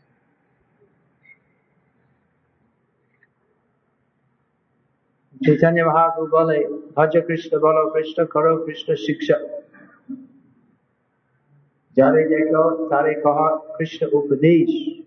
[5.46, 9.36] चैतन्य महाप्रभु बोले भज कृष्ण बोलो कृष्ण करो कृष्ण शिक्षा।
[11.98, 15.00] जारे देखो सारे कहा, कृष्ण उपदेश।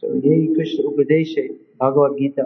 [0.00, 2.42] तो यही कृष्ण उपदेश है, भगवत गीता।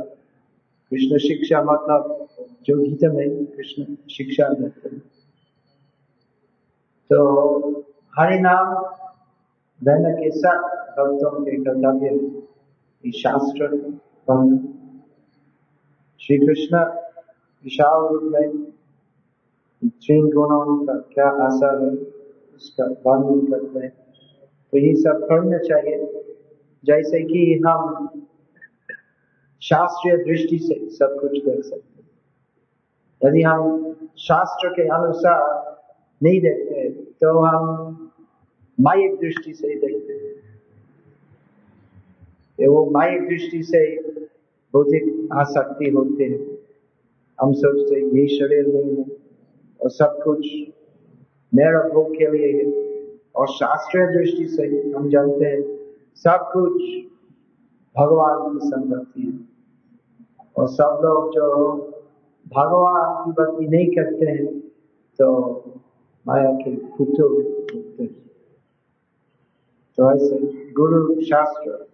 [0.92, 2.26] कृष्ण शिक्षा मतलब
[2.62, 4.48] जो गीता में कृष्ण शिक्षा
[7.10, 7.18] तो
[8.18, 8.74] हरि नाम,
[9.84, 13.68] धन के साथ, भक्तों के कर्तव्य शास्त्र
[16.22, 16.78] श्री कृष्ण
[17.64, 18.50] विशाल रूप में
[19.84, 21.90] तीन गुणों का क्या असर है?
[22.56, 23.90] उसका वर्णन करते हैं।
[24.72, 25.96] तो ये सब पढ़ना चाहिए।
[26.84, 27.80] जैसे कि हम
[29.62, 32.02] शास्त्रीय दृष्टि से सब कुछ देख सकते
[33.22, 35.40] यदि हम शास्त्र के अनुसार
[36.22, 36.88] नहीं देखते
[37.20, 38.10] तो हम
[38.80, 40.32] माइक दृष्टि से ही देखते हैं।
[42.68, 43.82] वो माइक दृष्टि से
[44.74, 46.40] भौतिक आसक्ति होते हैं।
[47.38, 49.04] हम सोचते ये शरीर नहीं है
[49.80, 50.46] और सब कुछ
[51.52, 52.66] मेरा भोग के लिए है।
[53.36, 55.62] और शास्त्रीय दृष्टि से हम जानते हैं,
[56.16, 56.82] सब कुछ
[57.96, 59.38] भगवान की संपत्ति है।
[60.56, 61.46] और सब लोग जो
[62.46, 64.60] भगवान की भक्ति नहीं करते हैं
[65.18, 65.28] तो
[66.26, 67.42] माया के पुतुल
[69.98, 70.38] तो ऐसे
[70.72, 71.91] गुरु शास्त्र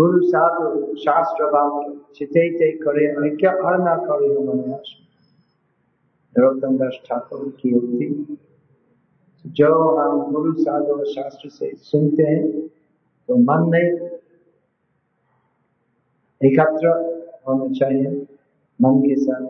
[0.00, 2.42] गुरु साधु शास्त्र वाक्य चिते
[2.76, 5.08] करे करे हमारे आश्रम
[6.34, 8.08] नरोत्तम दास ठाकुर की उक्ति
[9.58, 12.44] जो हम गुरु साधु और शास्त्र से सुनते हैं
[13.28, 14.08] तो मन में
[16.40, 16.94] एकत्र
[17.48, 18.14] होना चाहिए
[18.80, 19.44] मन के साथ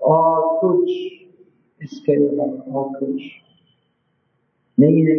[0.00, 0.90] और कुछ
[1.80, 3.22] इसके अलावा और कुछ
[4.78, 5.16] नहीं है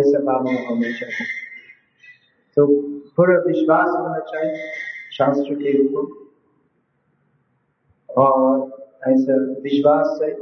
[0.00, 1.43] ऐसा भावना होना चाहिए
[2.56, 2.82] तो
[3.16, 4.56] पूरा विश्वास होना चाहिए
[5.12, 6.24] शास्त्र के ऊपर।
[8.12, 8.70] और
[9.08, 10.34] ऐसा विश्वास से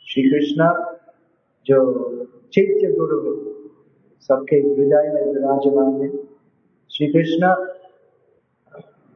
[0.00, 0.74] श्री कृष्ण
[1.66, 3.68] जो चैत्य गुरु है,
[4.20, 6.08] सबके हृदय में विराजमान है।
[6.90, 7.46] श्री कृष्ण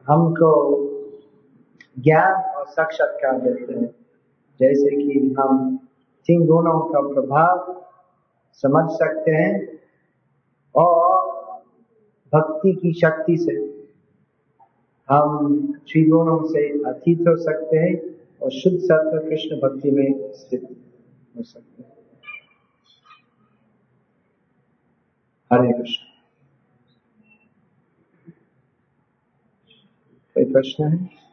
[0.07, 0.81] हमको
[1.99, 3.95] ज्ञान और साक्षात्कार देते हैं।
[4.59, 5.77] जैसे कि हम
[6.27, 7.85] तीन गुणों का प्रभाव
[8.53, 9.79] समझ सकते हैं
[10.75, 11.24] और
[12.35, 13.75] भक्ति की शक्ति से।
[15.09, 20.83] हम त्रिगुणों से अतीत हो सकते हैं और शुद्ध सत्य कृष्ण भक्ति में स्थित
[21.37, 21.95] हो सकते हैं।
[25.53, 26.05] हरे कृष्ण।
[30.35, 31.25] कोई प्रश्न है?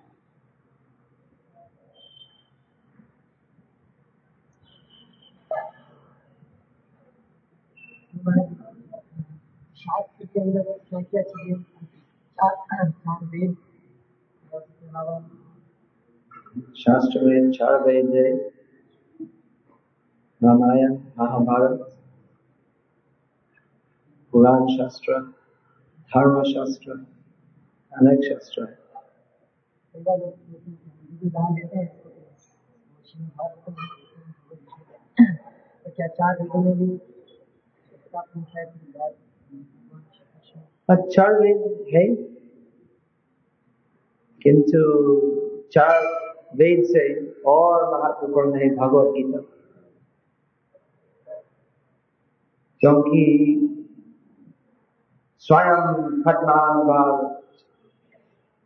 [8.16, 8.61] शास्त्र
[10.32, 11.58] के अंदर क्या क्या चीज़ें
[12.38, 13.56] चार वेद
[14.52, 15.16] और उसके अलावा
[16.78, 18.30] शास्त्र में चार वेद है
[20.40, 21.78] रामायण महाभारत
[24.32, 25.18] पुराण शास्त्र
[26.10, 26.92] धर्म शास्त्र
[27.92, 28.74] अनेक शास्त्र है।
[35.84, 36.90] तो क्या चार वेदों में भी
[40.94, 42.14] कृष्ण वेद है।
[44.42, 44.72] किंतु
[45.72, 46.02] चार
[46.56, 49.38] वेद से और महत्वपूर्ण है भगवत गीता।
[52.80, 53.58] क्योंकि
[55.38, 57.22] स्वयं पद्मानुभाव,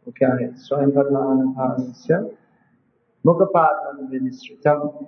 [0.07, 0.55] वो क्या है?
[0.55, 2.21] स्वयं पद्मानुभाव से
[3.27, 5.07] मुखपात विनिश्रितम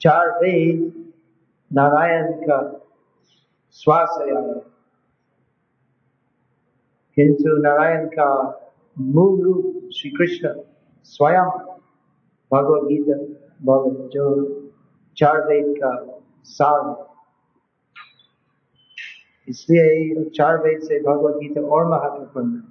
[0.00, 1.12] चार वेद
[1.72, 2.83] नारायण का
[3.74, 4.18] श्वास
[7.16, 8.28] किंतु नारायण का
[8.98, 10.60] मूल रूप श्री कृष्ण
[11.04, 11.48] स्वयं
[12.52, 13.16] भगवत गीता
[13.62, 14.24] बोले जो
[15.16, 17.06] चार वेद का सार है।
[19.48, 22.62] इसलिए चार वेद से भगवत गीता और महत्वपूर्ण है।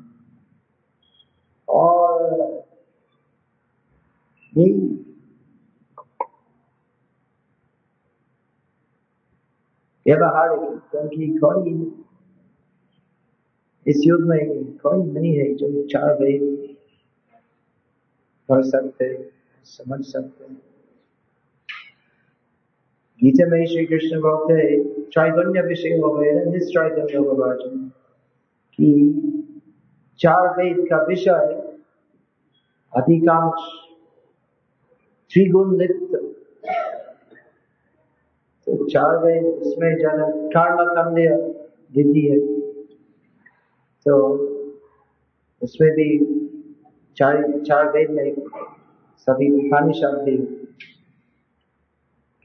[1.70, 2.24] और
[10.06, 11.72] व्यवहारिक है, क्योंकि कोई
[13.86, 16.76] इस युग में कोई नहीं है जो चार वेद
[18.50, 19.08] पढ़ सकते
[19.68, 20.54] समझ सकते
[23.22, 24.80] गीता में श्री कृष्ण बोलते हैं
[25.12, 27.88] त्रैगुण्य विषय हो गए निस्त्रैगुण्य होगार्जुन
[28.80, 28.90] कि
[30.20, 31.54] चार वेद का विषय
[32.94, 33.70] अधिकांश
[35.32, 36.16] त्रिगुण लिप्त
[38.92, 41.28] चार वेद उसमें ज़्यादा कर्म कंदे
[41.94, 42.40] विधि है।
[44.06, 44.16] तो
[45.62, 46.08] उसमें भी
[47.18, 48.36] चार चार वेद में
[49.28, 50.38] सभी उपनिषद भी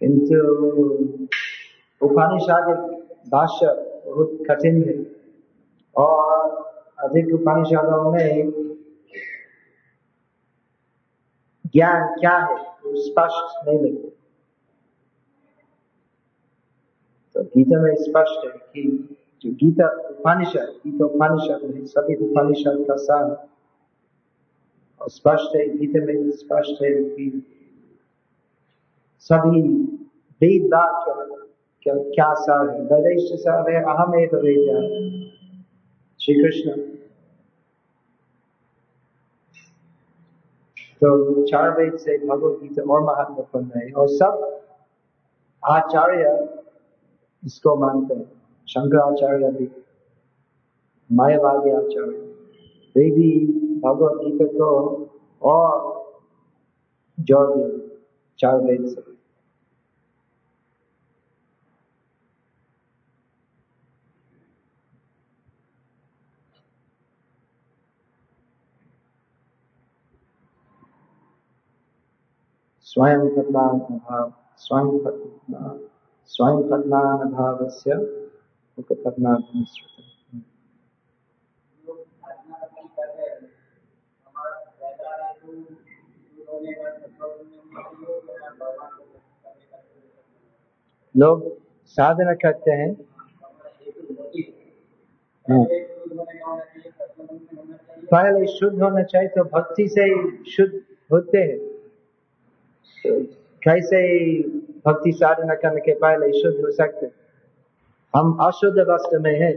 [0.01, 0.39] किंतु
[2.01, 2.67] उपनिषद
[3.33, 3.67] भाष्य
[4.07, 4.97] बहुत कठिन है
[5.97, 6.57] और
[6.99, 8.53] अधिक उपनिषदों में
[11.75, 12.57] ज्ञान क्या है
[12.99, 14.18] स्पष्ट नहीं लिखते
[17.39, 18.83] तो गीता में स्पष्ट है कि
[19.43, 23.31] जो गीता उपनिषद गीता उपनिषद में सभी उपनिषद का सार।
[25.01, 27.29] और स्पष्ट है, गीता में स्पष्ट है कि
[29.21, 29.63] सभी
[30.41, 31.47] वेद वाक्य
[31.83, 32.81] क्या क्या सार है?
[32.83, 34.67] वैदेश सार है अहम एक वेद।
[36.21, 36.77] श्री कृष्ण
[41.01, 44.63] तो चार वेद से भगवत गीता और महत्वपूर्ण है। और सब
[45.63, 46.58] आचार्य
[47.49, 48.25] इसको मानते हैं।
[48.69, 49.67] शंकराचार्य भी
[51.11, 52.19] मायावादी आचार्य
[52.97, 53.29] वे भी
[53.85, 54.69] भगवत गीता को
[55.43, 55.69] और
[57.19, 57.99] जोड़ दिए
[58.39, 59.03] चार वेद से।
[72.87, 73.65] स्वयं करना
[74.59, 75.79] स्वयं करना
[76.37, 77.95] कल्याण भाव से
[91.17, 92.93] लोग साधना करते हैं।
[95.51, 95.67] हाँ।
[98.13, 100.81] पहले शुद्ध होना चाहिए तो भक्ति से ही शुद्ध
[101.13, 101.59] होते हैं।
[103.63, 103.99] कैसे
[104.89, 107.11] भक्ति साधना करने के पहले शुद्ध हो सकते
[108.15, 109.53] हम अशुद्ध अवस्था में है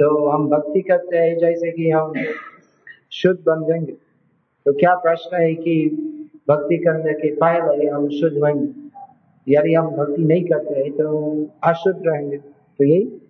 [0.00, 2.12] तो हम भक्ति करते हैं जैसे कि हम
[3.12, 3.92] शुद्ध बन जाएँगे।
[4.66, 5.74] तो क्या प्रश्न है कि
[6.48, 11.08] भक्ति करने के पहले हम शुद्ध बनेंगे यदि हम भक्ति नहीं करते हैं तो
[11.64, 13.20] अशुद्ध रहेंगे। तो यही?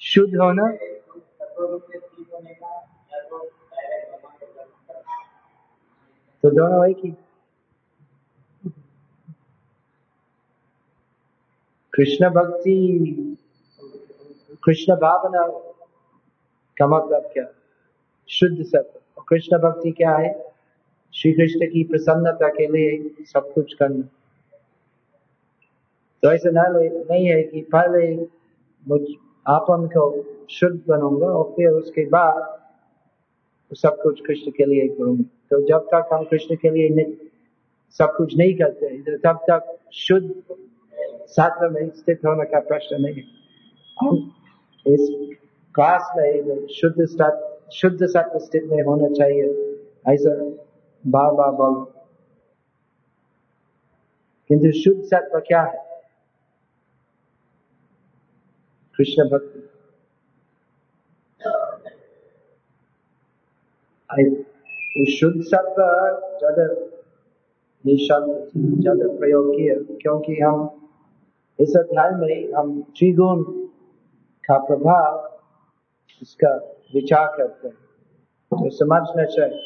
[0.00, 0.66] शुद्ध होना?
[6.42, 7.10] तो दोनों एक ही
[11.92, 13.36] कृष्ण भक्ति,
[14.64, 15.46] कृष्ण भावना
[16.76, 17.44] का मतलब क्या?
[18.28, 20.32] शुद्ध सत्य कृष्ण भक्ति क्या है?
[21.14, 24.02] श्री कृष्ण की प्रसन्नता के लिए सब कुछ करना।
[26.22, 28.16] तो ऐसा नहीं है कि पहले
[28.88, 29.00] मुझ
[29.48, 30.04] आपन को
[30.50, 32.58] शुद्ध बनूँगा और फिर उसके बाद
[33.76, 37.04] सब कुछ कृष्ण के लिए करूँगा। तो जब तक हम कृष्ण के लिए
[37.98, 40.56] सब कुछ नहीं करते तो तब तक शुद्ध
[41.28, 43.24] सात्व में स्थित होने का प्रश्न नहीं है।
[44.86, 45.02] इस
[45.74, 47.06] क्लास में शुद्ध
[47.72, 49.46] शुद्ध सत्व स्थित में होना चाहिए,
[50.08, 50.34] ऐसा
[51.04, 51.84] बार बार बोल।
[54.50, 55.82] किंतु शुद्ध सत्व क्या है?
[58.98, 59.60] कृष्ण भक्ति
[65.08, 65.76] शुद्ध शब्द
[66.38, 66.64] ज़्यादा
[67.84, 70.68] ये ज़्यादा प्रयोग किया क्योंकि हम
[71.58, 73.42] इस अध्याय में हम त्रिगुण
[74.44, 75.12] का प्रभाव
[76.22, 76.54] इसका
[76.94, 77.76] विचार करते हैं।
[78.52, 79.60] तो समझना चाहिए,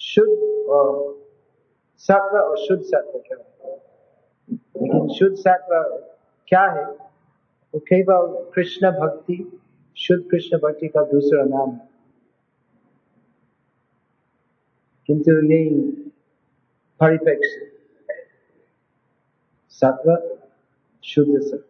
[0.00, 0.88] शुद्ध और
[2.04, 3.76] सत्व और शुद्ध सत्व क्या है?
[4.50, 5.74] लेकिन शुद्ध सत्व
[6.48, 6.84] क्या है?
[6.84, 9.36] वो केवल कृष्ण भक्ति,
[9.96, 11.88] शुद्ध कृष्ण भक्ति का दूसरा नाम है।
[15.08, 15.58] किंतु ये
[17.00, 17.48] परिपेक्ष
[19.70, 20.10] सत्व
[21.04, 21.64] शुद्ध सत्व।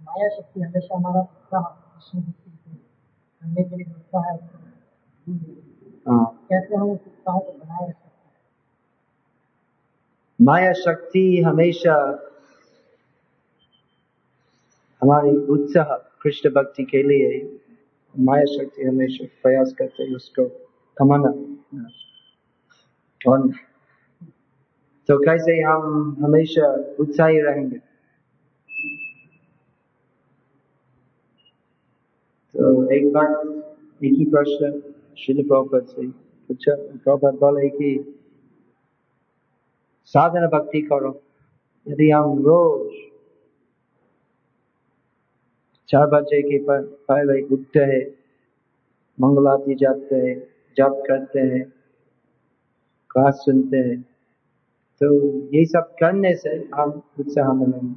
[0.00, 1.22] माया शक्ति हमेशा हमारा
[3.42, 3.84] करने के लिए
[4.16, 4.36] है।
[6.08, 8.44] हाँ। कैसे हम उस उत्साह को बनाए रख सकते
[10.44, 11.96] माया शक्ति हमेशा
[15.02, 17.58] हमारी उत्साह कृष्ण भक्ति के लिए,
[18.18, 20.44] माया शक्ति हमेशा प्रयास करते हैं उसको
[20.96, 21.28] कमाना
[23.28, 23.48] और
[25.08, 27.78] तो कैसे हम हमेशा उत्साही रहेंगे?
[32.54, 33.30] तो एक बार
[34.04, 36.06] एक ही प्रश्न शिल प्रभुपद से
[36.48, 38.18] पूछा। प्रभुपद बोले कि,
[40.04, 41.22] साधन भक्ति करो।
[41.88, 43.15] यदि हम रोज
[45.88, 48.04] चार बजे के पहले उठते हैं,
[49.18, 50.38] मंगलाती जाते हैं,
[50.76, 51.62] जप करते हैं,
[53.10, 54.00] क्लास सुनते हैं।
[55.00, 55.08] तो
[55.54, 57.94] ये सब करने से हम उत्साह मिलेंगे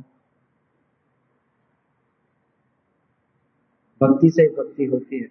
[4.02, 5.28] भक्ति से भक्ति होती है।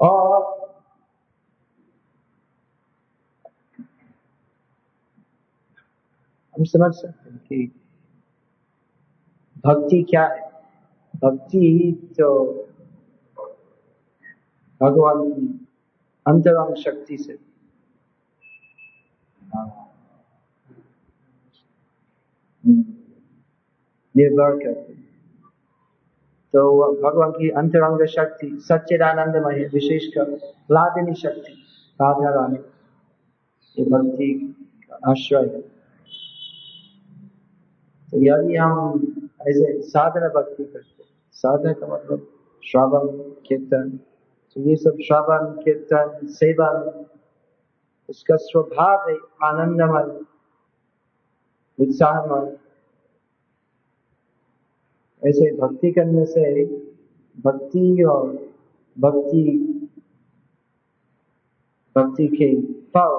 [0.00, 0.42] और
[6.54, 7.83] हम समझ सकते हैं कि
[9.66, 10.40] भक्ति क्या है?
[11.16, 12.28] भक्ति तो
[14.80, 15.46] भगवान की
[16.26, 17.38] अंतरंग शक्ति से।
[24.14, 24.92] निर्भर करते
[26.52, 26.60] तो
[27.02, 30.30] भगवान की अंतरंग शक्ति सच्चिदानंदमय विशेषकर
[30.72, 31.52] लादिनी शक्ति,
[32.02, 32.58] राधा रानी।
[33.78, 34.28] ये भक्ति
[35.08, 35.60] आश्रय है।
[38.08, 42.28] तो यदि हम ऐसे साधना भक्ति करते साधना का मतलब
[42.64, 43.06] श्रावण,
[43.46, 43.90] कीर्तन।
[44.54, 47.04] तो ये सब श्रावण, कीर्तन सेवन
[48.08, 50.20] उसका स्वभाव है आनंदमय,
[51.80, 52.56] उत्साहमय।
[55.28, 56.64] ऐसे भक्ति करने से
[57.40, 58.28] भक्ति और
[58.98, 59.70] भक्ति
[61.96, 63.12] भक्ति के फल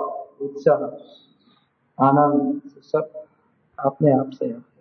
[0.46, 0.84] उत्साह,
[2.06, 3.12] आनंद, सब
[3.80, 4.75] अपने आप से आते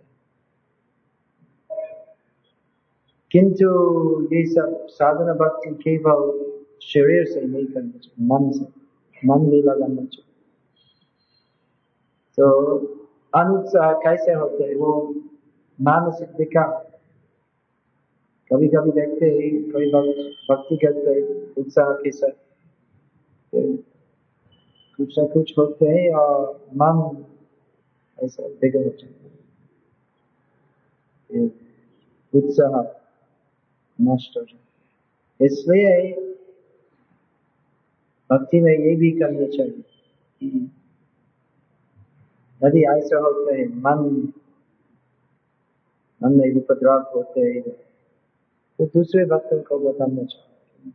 [3.36, 8.80] किंतु ये सब साधना भक्ति केवल शरीर से नहीं करना चाहिए, मन से।
[9.26, 10.34] मन भी लगाना चाहिए।
[12.36, 12.78] तो
[13.36, 14.74] अनुत्साह कैसे होते हैं?
[14.74, 15.14] वो
[15.80, 17.00] मानसिक विकार।
[18.52, 19.92] कभी कभी देखते हैं, कोई
[20.50, 23.76] भक्ति करते उत्साह के साथ। तो
[24.96, 27.24] कुछ ना कुछ होते हैं और मन
[28.22, 29.30] ऐसा बिगड़ जाता
[31.34, 31.46] है।
[32.34, 33.03] उत्साह।
[33.98, 34.62] नष्ट हो जाए।
[35.40, 36.12] इसलिए
[38.30, 39.82] भक्ति में ये भी करना चाहिए
[42.60, 44.32] यदि ऐसा होते हैं, मन
[46.20, 47.62] मन में उपद्रव होते हैं
[48.78, 50.92] तो दूसरे भक्तों को बताना चाहिए।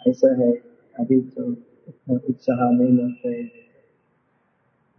[0.00, 0.50] ऐसा है,
[0.94, 1.50] अभी तो
[1.88, 3.32] इतना उत्साह नहीं होते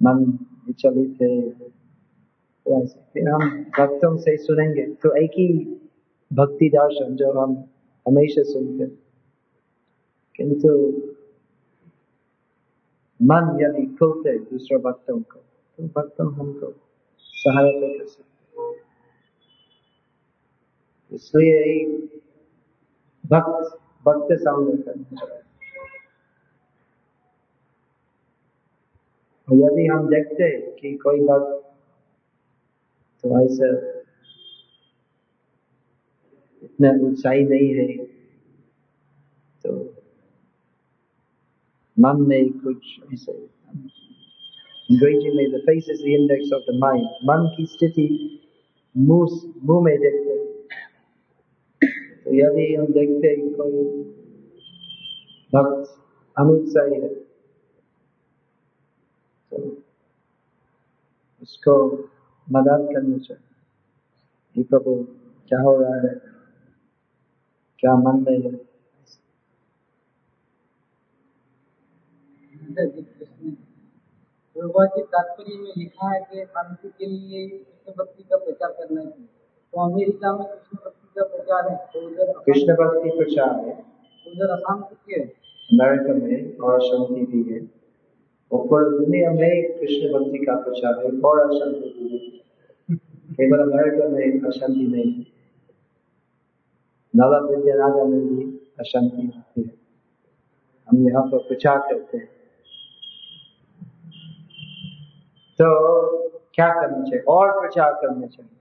[0.01, 0.23] मन
[0.67, 3.41] विचलित है तो ऐसे। फिर हम
[3.77, 5.47] भक्तों से सुनेंगे तो एक ही
[6.31, 7.55] भक्ति दर्शन जो हम
[8.05, 8.85] हमेशा सुनते
[10.39, 10.73] किंतु
[13.19, 16.71] मन यदि खुलते दूसरे भक्तों को तो भक्तों हमको
[17.35, 18.27] सहायता कर सकते
[21.11, 21.85] इसलिए
[23.23, 25.25] भक्त भक्त संग करना
[29.47, 31.55] और यदि हम देखते कि कोई भक्त
[33.23, 33.69] तो ऐसा
[36.79, 38.05] इतना उत्साही नहीं है।
[39.63, 39.95] तो
[41.99, 43.31] मन में कुछ ऐसे
[45.35, 45.51] में
[46.15, 48.39] इंडेक्स ऑफ़ द माइंड मन की स्थिति
[48.97, 50.29] मुँह में देखते
[52.23, 53.83] तो यदि हम देखते कोई
[55.55, 55.99] भक्त
[56.93, 57.13] है।
[59.51, 59.83] तो
[61.41, 61.93] उसको
[62.51, 65.07] मदद करनी चाहिए। प्रभु,
[65.47, 66.28] क्या हो रहा है?
[67.83, 68.51] क्या मन में है?
[74.87, 79.27] की तात्पर्य में लिखा है कि शांति के लिए कृष्ण भक्ति का प्रचार करना चाहिए
[79.73, 83.73] तो अमेरिका में कृष्ण भक्ति का प्रचार है। तो उधर कृष्ण भक्ति प्रचार है।
[84.27, 87.59] उधर अशांति के अमेरिका में और अशांति भी है।
[88.51, 92.39] और पूरी दुनिया में कृष्ण भक्ति का प्रचार है और अशांति भी है।
[93.31, 95.28] केवल अमेरिका में अशांति नहीं है।
[97.15, 99.73] नवा विद्यानगर में भी अशांति होती है।
[100.89, 102.39] हम यहाँ पर प्रचार करते हैं।
[105.61, 107.19] तो क्या करना चाहिए?
[107.19, 108.55] और प्रचार करना चाहिए।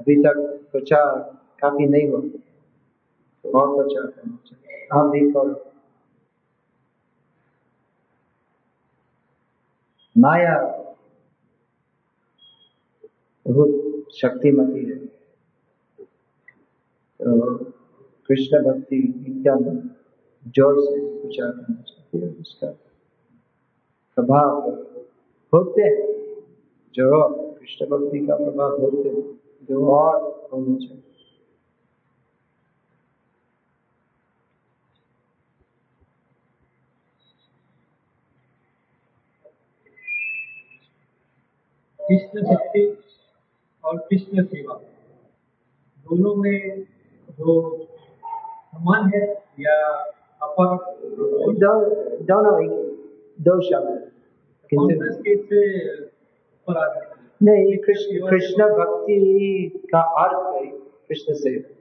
[0.00, 1.18] अभी तक प्रचार
[1.60, 5.72] काफ़ी नहीं हुआ। तो और प्रचार करना चाहिए। आप भी करो।
[10.18, 10.62] माया
[13.48, 15.15] बहुत शक्तिमती है।
[17.20, 19.64] कृष्ण भक्ति एकदम
[20.56, 22.70] ज़ोर से प्रचार करना चाहिए उसका
[24.16, 24.68] प्रभाव
[25.52, 26.14] होते हैं।
[26.94, 29.22] जो कृष्ण भक्ति का प्रभाव होते हैं,
[29.68, 31.02] जो और होना चाहिए।
[42.00, 42.84] कृष्ण भक्ति
[43.84, 44.74] और कृष्ण सेवा।
[46.06, 46.86] दोनों में
[47.40, 47.54] जो
[48.74, 49.20] समान है
[49.60, 49.74] या
[50.42, 50.76] अपर
[51.62, 51.72] दो
[52.24, 52.74] दोनों एक
[53.40, 53.88] दो शब्द
[57.42, 59.16] नहीं कृष्ण कृष्ण भक्ति
[59.92, 60.66] का अर्थ है
[61.08, 61.74] कृष्ण सेवा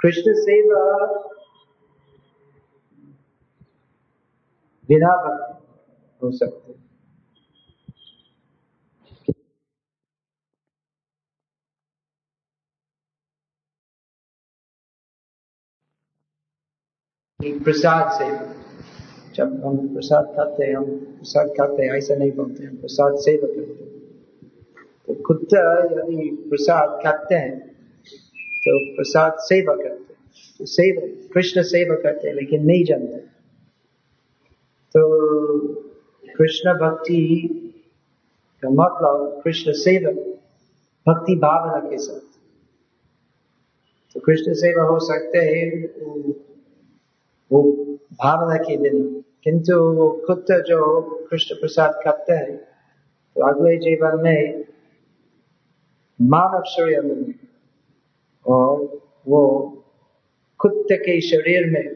[0.00, 0.82] कृष्ण सेवा
[4.88, 5.52] बिना भक्ति
[6.22, 6.85] हो सकते।
[17.40, 18.26] प्रसाद से।
[19.34, 23.48] जब हम प्रसाद खाते हैं, हम प्रसाद खाते हैं, ऐसा नहीं बोलते हम प्रसाद सेवा
[23.48, 23.94] करते हैं।
[25.06, 30.14] तो कुत्ता यदि प्रसाद खाते हैं तो प्रसाद सेवा करते
[30.60, 33.18] तो सेवा कृष्ण सेवा करते हैं, लेकिन नहीं जानते।
[34.94, 35.02] तो
[36.36, 37.20] कृष्ण भक्ति
[38.62, 40.12] का मतलब कृष्ण सेवा
[41.06, 42.20] भक्ति भावना के साथ।
[44.14, 45.68] तो कृष्ण सेवा हो सकते हैं
[47.52, 47.62] वो
[48.12, 52.56] भावना के दिन। किंतु वो खुद जो कृष्ण प्रसाद करते हैं
[53.34, 54.64] तो अगले जीवन में
[56.22, 57.34] मानव शरीर में
[58.46, 59.72] और वो
[60.58, 61.94] कुत्ते के शरीर में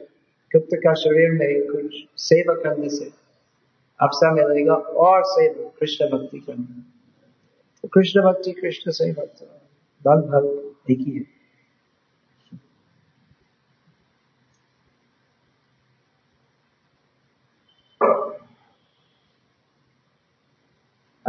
[0.52, 3.04] कुत्ते का शरीर में कुछ सेवा करने से
[4.00, 6.80] अवसर मिलेगा और सेवा, कृष्ण भक्ति करने।
[7.82, 9.42] तो कृष्ण भक्ति, कृष्ण से भक्त
[10.06, 11.39] लगभग एक ही है।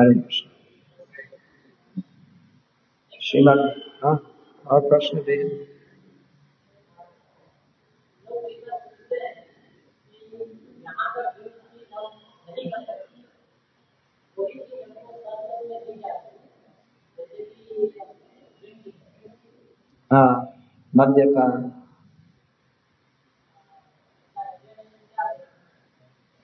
[0.02, 0.50] हरे कृष्ण
[3.22, 3.60] श्रीमान
[4.04, 4.16] हाँ
[4.66, 5.36] और प्रश्न दे
[20.12, 20.32] हाँ?
[20.94, 21.72] मद्यपान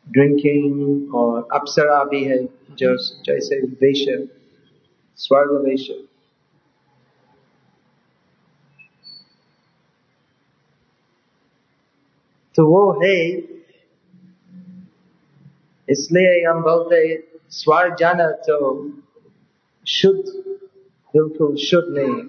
[0.08, 2.38] ड्रिंकिंग और अप्सरा भी है।
[2.80, 4.28] जैसे वेश्य
[5.20, 5.94] स्वर्ग वेश्य
[12.56, 13.16] तो वो है,
[15.88, 16.98] इसलिए हम बोलते
[17.50, 18.58] स्वर्ग जाना तो
[19.88, 20.24] शुद्ध,
[21.14, 22.22] बिल्कुल शुद्ध नहीं।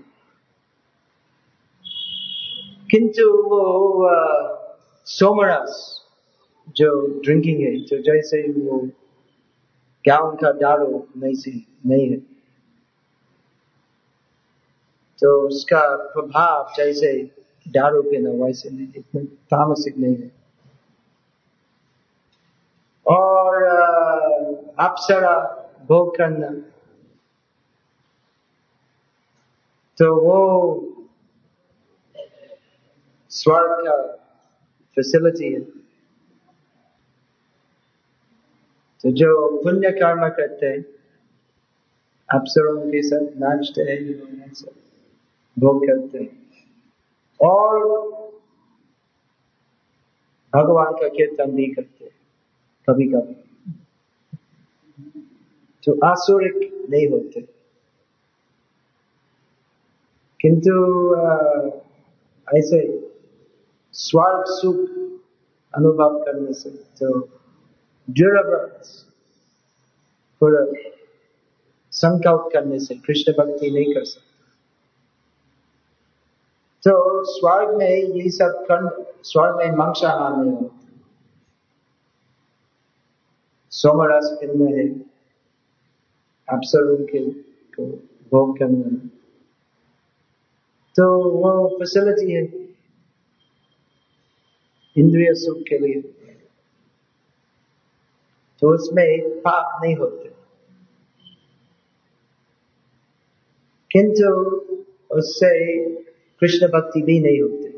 [2.91, 4.11] किंतु वो
[5.07, 5.75] सोमरस
[6.77, 6.91] जो
[7.25, 8.79] ड्रिंकिंग है तो जैसे वो
[10.07, 12.17] गाँव का दारू नहीं सी, नहीं है?
[15.21, 17.23] तो उसका प्रभाव जैसे
[17.69, 20.33] दारू पीना वैसे नहीं, इतना तामसिक नहीं है।
[23.07, 23.63] और
[24.79, 25.55] अप्सरा
[25.89, 26.51] भोग करना।
[29.99, 30.83] तो वो
[33.31, 34.03] स्वर्ग का
[34.97, 35.78] फैसिलिटी है।
[39.03, 40.83] तो जो पुण्य कर्म करते हैं
[42.91, 44.01] के साथ नाचते हैं
[45.59, 46.37] भोग करते हैं।
[47.41, 47.85] और
[50.53, 52.13] भगवान का कीर्तन भी करते हैं
[52.89, 53.35] कभी कभी
[55.85, 57.41] तो आसुरिक नहीं होते।
[60.41, 60.73] किंतु
[62.49, 62.81] ऐसे
[63.95, 64.79] स्वर्ग सुख
[65.75, 67.38] अनुभव करने से तो
[68.11, 68.83] दृढ़व्रत
[70.41, 70.65] पूरा
[71.93, 74.29] संकल्प करने से कृष्ण भक्ति नहीं कर सकते।
[76.85, 80.79] तो स्वर्ग में ये सब कर्म स्वर्ग में मंसाहार नहीं होते
[83.71, 84.89] सोमरस फ़िल्म है।
[86.49, 87.31] अप्सरों के
[87.77, 87.87] को
[88.31, 88.97] भोग करना
[90.97, 92.45] तो वो फैसिलिटी है।
[94.97, 96.18] इंद्रिय सुख के लिए।
[98.61, 100.29] तो उसमें पाप नहीं होते।
[103.93, 104.35] किंतु
[105.11, 105.85] उससे
[106.41, 107.69] कृष्ण भक्ति भी नहीं होती।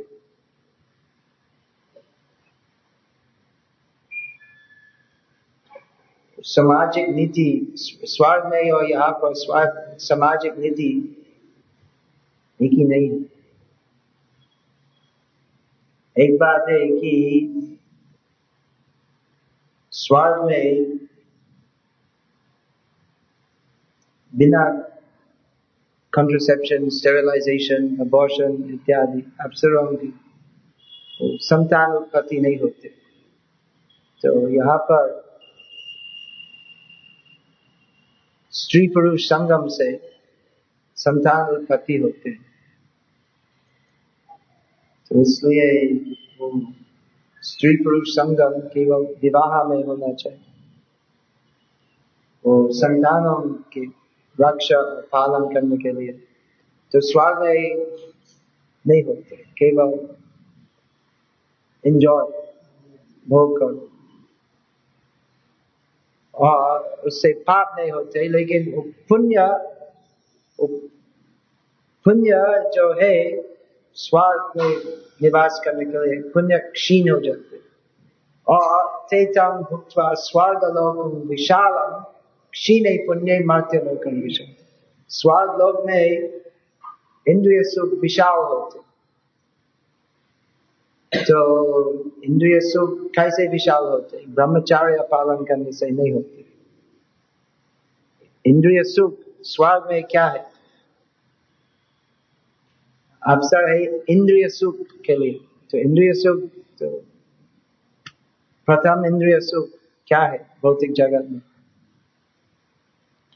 [6.42, 7.72] सामाजिक नीति
[8.04, 11.16] स्वार्थ में और यहाँ पर स्वार्थ, सामाजिक नीति
[12.62, 13.24] एक ही नहीं।
[16.24, 17.79] एक बात है कि
[20.10, 20.86] स्वार्थ में
[24.36, 24.86] बिना
[26.18, 30.14] contraception, sterilization, abortion इत्यादि अवसरों की
[31.22, 32.88] संतान उत्पत्ति नहीं होते।
[34.22, 35.30] तो यहाँ पर
[38.50, 39.96] स्त्री पुरुष संगम से
[40.96, 42.46] संतान उत्पत्ति होते हैं।
[45.08, 45.94] तो इसलिए
[46.40, 46.69] वो
[47.42, 50.38] स्त्री पुरुष संगम केवल विवाह में होना चाहिए।
[52.44, 53.36] वो संतानों
[53.72, 53.84] के
[54.38, 54.80] रक्षा
[55.12, 56.12] पालन करने के लिए
[56.92, 57.42] तो स्वाग
[58.84, 59.90] नहीं होते, केवल
[61.84, 62.24] इंजॉय
[63.26, 63.72] भोग कर।
[66.34, 68.60] और उससे पाप नहीं होते, लेकिन
[69.08, 69.46] पुण्य
[72.06, 72.32] पुण्य
[72.74, 73.16] जो है
[74.00, 74.74] स्वार्थ में
[75.22, 77.60] निवास करने के लिए पुण्य क्षीण हो जाते
[78.46, 82.02] और तेतम भुक्वा स्वर्ग लोक विशालम
[82.52, 83.38] क्षीण पुण्य
[83.78, 84.54] लोक विषय
[85.10, 86.40] स्वर्ग लोक में
[87.26, 88.78] इंद्रिय सुख विशाल होते
[91.12, 91.38] तो
[92.24, 96.44] इंद्रिय सुख कैसे विशाल होते ब्रह्मचार्य पालन करने से नहीं होते।
[98.44, 100.49] इंद्रिय सुख स्वर्ग में क्या है?
[103.26, 105.40] अवसर है इंद्रिय सुख के लिए।
[105.70, 106.90] तो इंद्रिय सुख तो
[108.66, 109.68] प्रथम इंद्रिय सुख
[110.06, 111.40] क्या है भौतिक जगत में?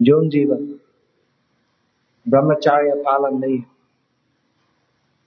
[0.02, 0.80] जोन जीवन।
[2.28, 3.64] ब्रह्मचार्य पालन नहीं है।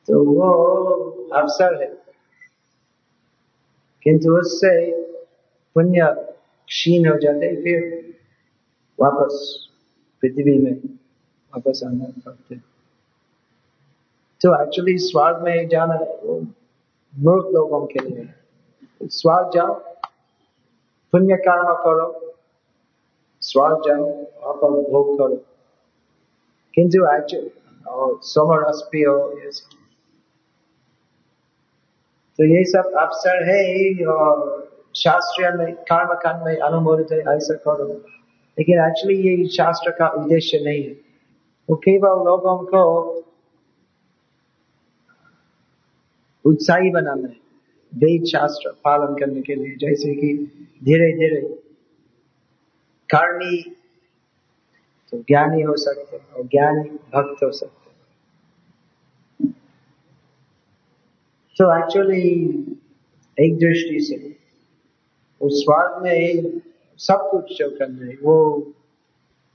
[0.08, 0.52] तो वो
[1.34, 1.98] अवसर है।
[4.04, 5.02] किंतु उससे
[5.74, 6.16] पुण्य
[6.68, 8.14] क्षीण हो जाते फिर
[9.00, 9.68] वापस
[10.22, 10.72] पृथ्वी में
[11.56, 12.77] वापस आना पड़ते
[14.42, 16.40] तो एक्चुअली स्वर्ग में जाना वो
[17.16, 18.30] मूर्ख लोगों के लिए।
[19.04, 19.74] स्वर्ग जाओ
[21.12, 22.34] पुण्य कर्म करो
[23.42, 24.12] स्वर्ग जाओ
[24.54, 25.36] पर भोग करो।
[26.76, 27.52] किंतु एक्चुअली
[27.88, 29.50] और सोमरस पियो ये
[32.38, 37.88] तो ये सब अवसर है और शास्त्रीय में कर्म कांड में अनुमोदित है, ऐसा करो।
[38.60, 40.96] लेकिन एक्चुअली ये शास्त्र का उद्देश्य नहीं है।
[41.70, 43.14] वो केवल लोगों को
[46.48, 47.36] उत्साही बनाना है।
[47.94, 50.34] वेद शास्त्र पालन करने के लिए, जैसे कि
[50.84, 51.42] धीरे धीरे
[53.10, 53.62] करनी
[55.12, 57.86] तो ज्ञानी हो सकते और ज्ञानी भक्त हो सकते
[61.56, 62.28] तो एक्चुअली
[63.38, 64.36] एक दृष्टि से
[65.42, 66.60] उस स्वार्थ में
[67.00, 68.36] सब कुछ जो कर रहे वो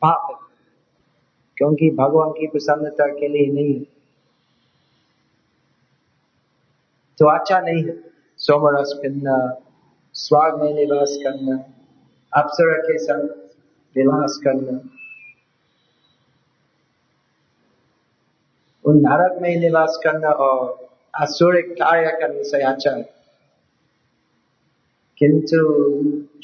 [0.02, 0.48] पाप है।
[1.56, 3.91] क्योंकि भगवान की प्रसन्नता के लिए नहीं है।
[7.22, 8.04] तो अच्छा नहीं है।
[8.36, 9.60] सोमरस पिन्ना,
[10.12, 11.56] स्वाग में निवास करना,
[12.42, 13.28] अप्सरा के संग
[13.96, 14.90] विलास करना।
[18.84, 20.88] उन नरक में निवास करना और
[21.20, 23.14] असुर कार्य करने से अच्छा है।
[25.18, 25.58] किंतु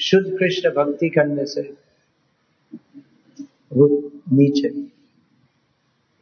[0.01, 1.77] शुद्ध कृष्ण भक्ति करने से
[3.73, 3.89] वो
[4.33, 4.69] नीचे।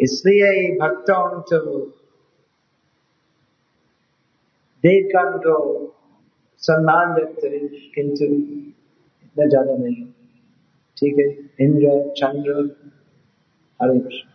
[0.01, 1.96] इसलिए भक्तों तो
[4.87, 5.57] देवगण को
[6.63, 7.59] सम्मान देते
[7.95, 10.05] किंतु इतना ज़्यादा नहीं।
[10.97, 11.27] ठीक है,
[11.61, 12.53] इंद्र, चंद्र,
[13.81, 14.29] हरे कृष्ण।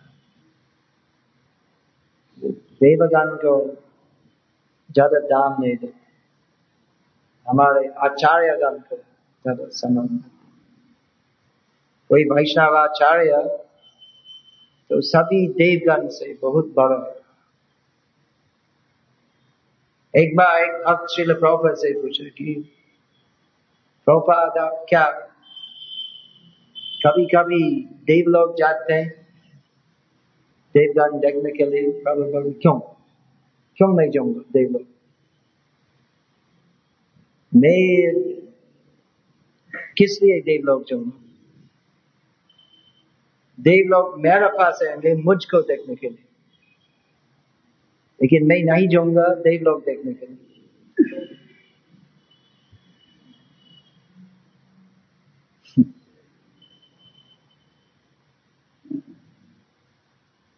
[2.82, 3.54] देवगान को
[4.89, 5.99] ज़्यादा दाम नहीं देते
[7.45, 10.18] हमारे आचार्यगण को ज़्यादा सम्मान
[12.10, 13.41] कोई वैष्णव आचार्य
[14.89, 17.20] तो सभी देवगण से बहुत बड़ा है।
[20.18, 22.74] एक बार एक भक्त श्रील प्रभुपद से पूछा कि,
[24.05, 25.09] प्रभुपाद, आप क्या
[27.05, 29.09] कभी कभी देव लोग जाते हैं?
[30.78, 32.80] देवगन देखने के लिए प्रभु क्यों?
[33.78, 34.88] क्यों नहीं जाऊँगा देव लोग
[37.55, 38.14] मैं
[39.97, 41.22] किस लिए देव लोग जाऊँगा?
[43.59, 46.30] देव लोग मेरे पास आएँगे मुझको देखने के लिए।
[48.22, 50.38] लेकिन मैं नहीं जाऊँगा देव लोग देखने के लिए।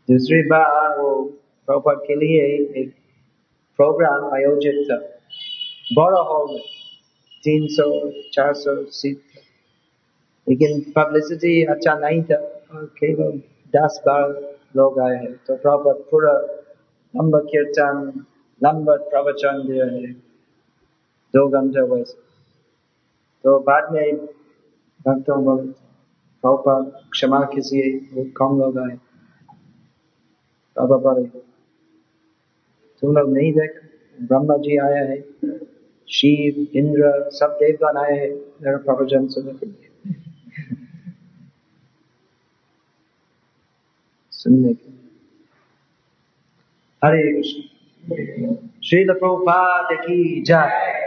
[0.09, 1.23] दूसरी बार वो
[1.67, 2.43] प्रॉपर के लिए
[2.81, 2.93] एक
[3.79, 4.97] प्रोग्राम आयोजित था।
[5.93, 6.61] बड़ा हॉल में,
[7.43, 9.21] तीन सौ, चार सौ सीट
[10.49, 12.37] लेकिन पब्लिसिटी अच्छा नहीं था
[12.75, 13.31] केवल
[13.75, 14.29] दस बार
[14.75, 16.33] लोग आए हैं तो प्रॉपर पूरा
[17.15, 18.25] लंबा कीर्तन
[18.63, 20.13] लंबा प्रवचन दिया है
[21.33, 22.03] दो घंटे
[23.43, 24.25] तो बाद में
[25.07, 25.63] भक्तों
[26.57, 28.99] को क्षमा कीजिए, वो कम लोग आए।
[30.77, 31.13] बाबा
[33.01, 33.81] तुम लोग नहीं देख,
[34.21, 35.21] ब्रह्मा जी आया है,
[36.09, 40.13] शिव, इंद्र, सब देवगण आए हैं, मेरा प्रवचन सुनने के लिए।
[44.31, 44.92] सुनने के
[47.05, 47.61] हरे कृष्ण।
[48.83, 51.02] श्रील प्रभुपाद की जय।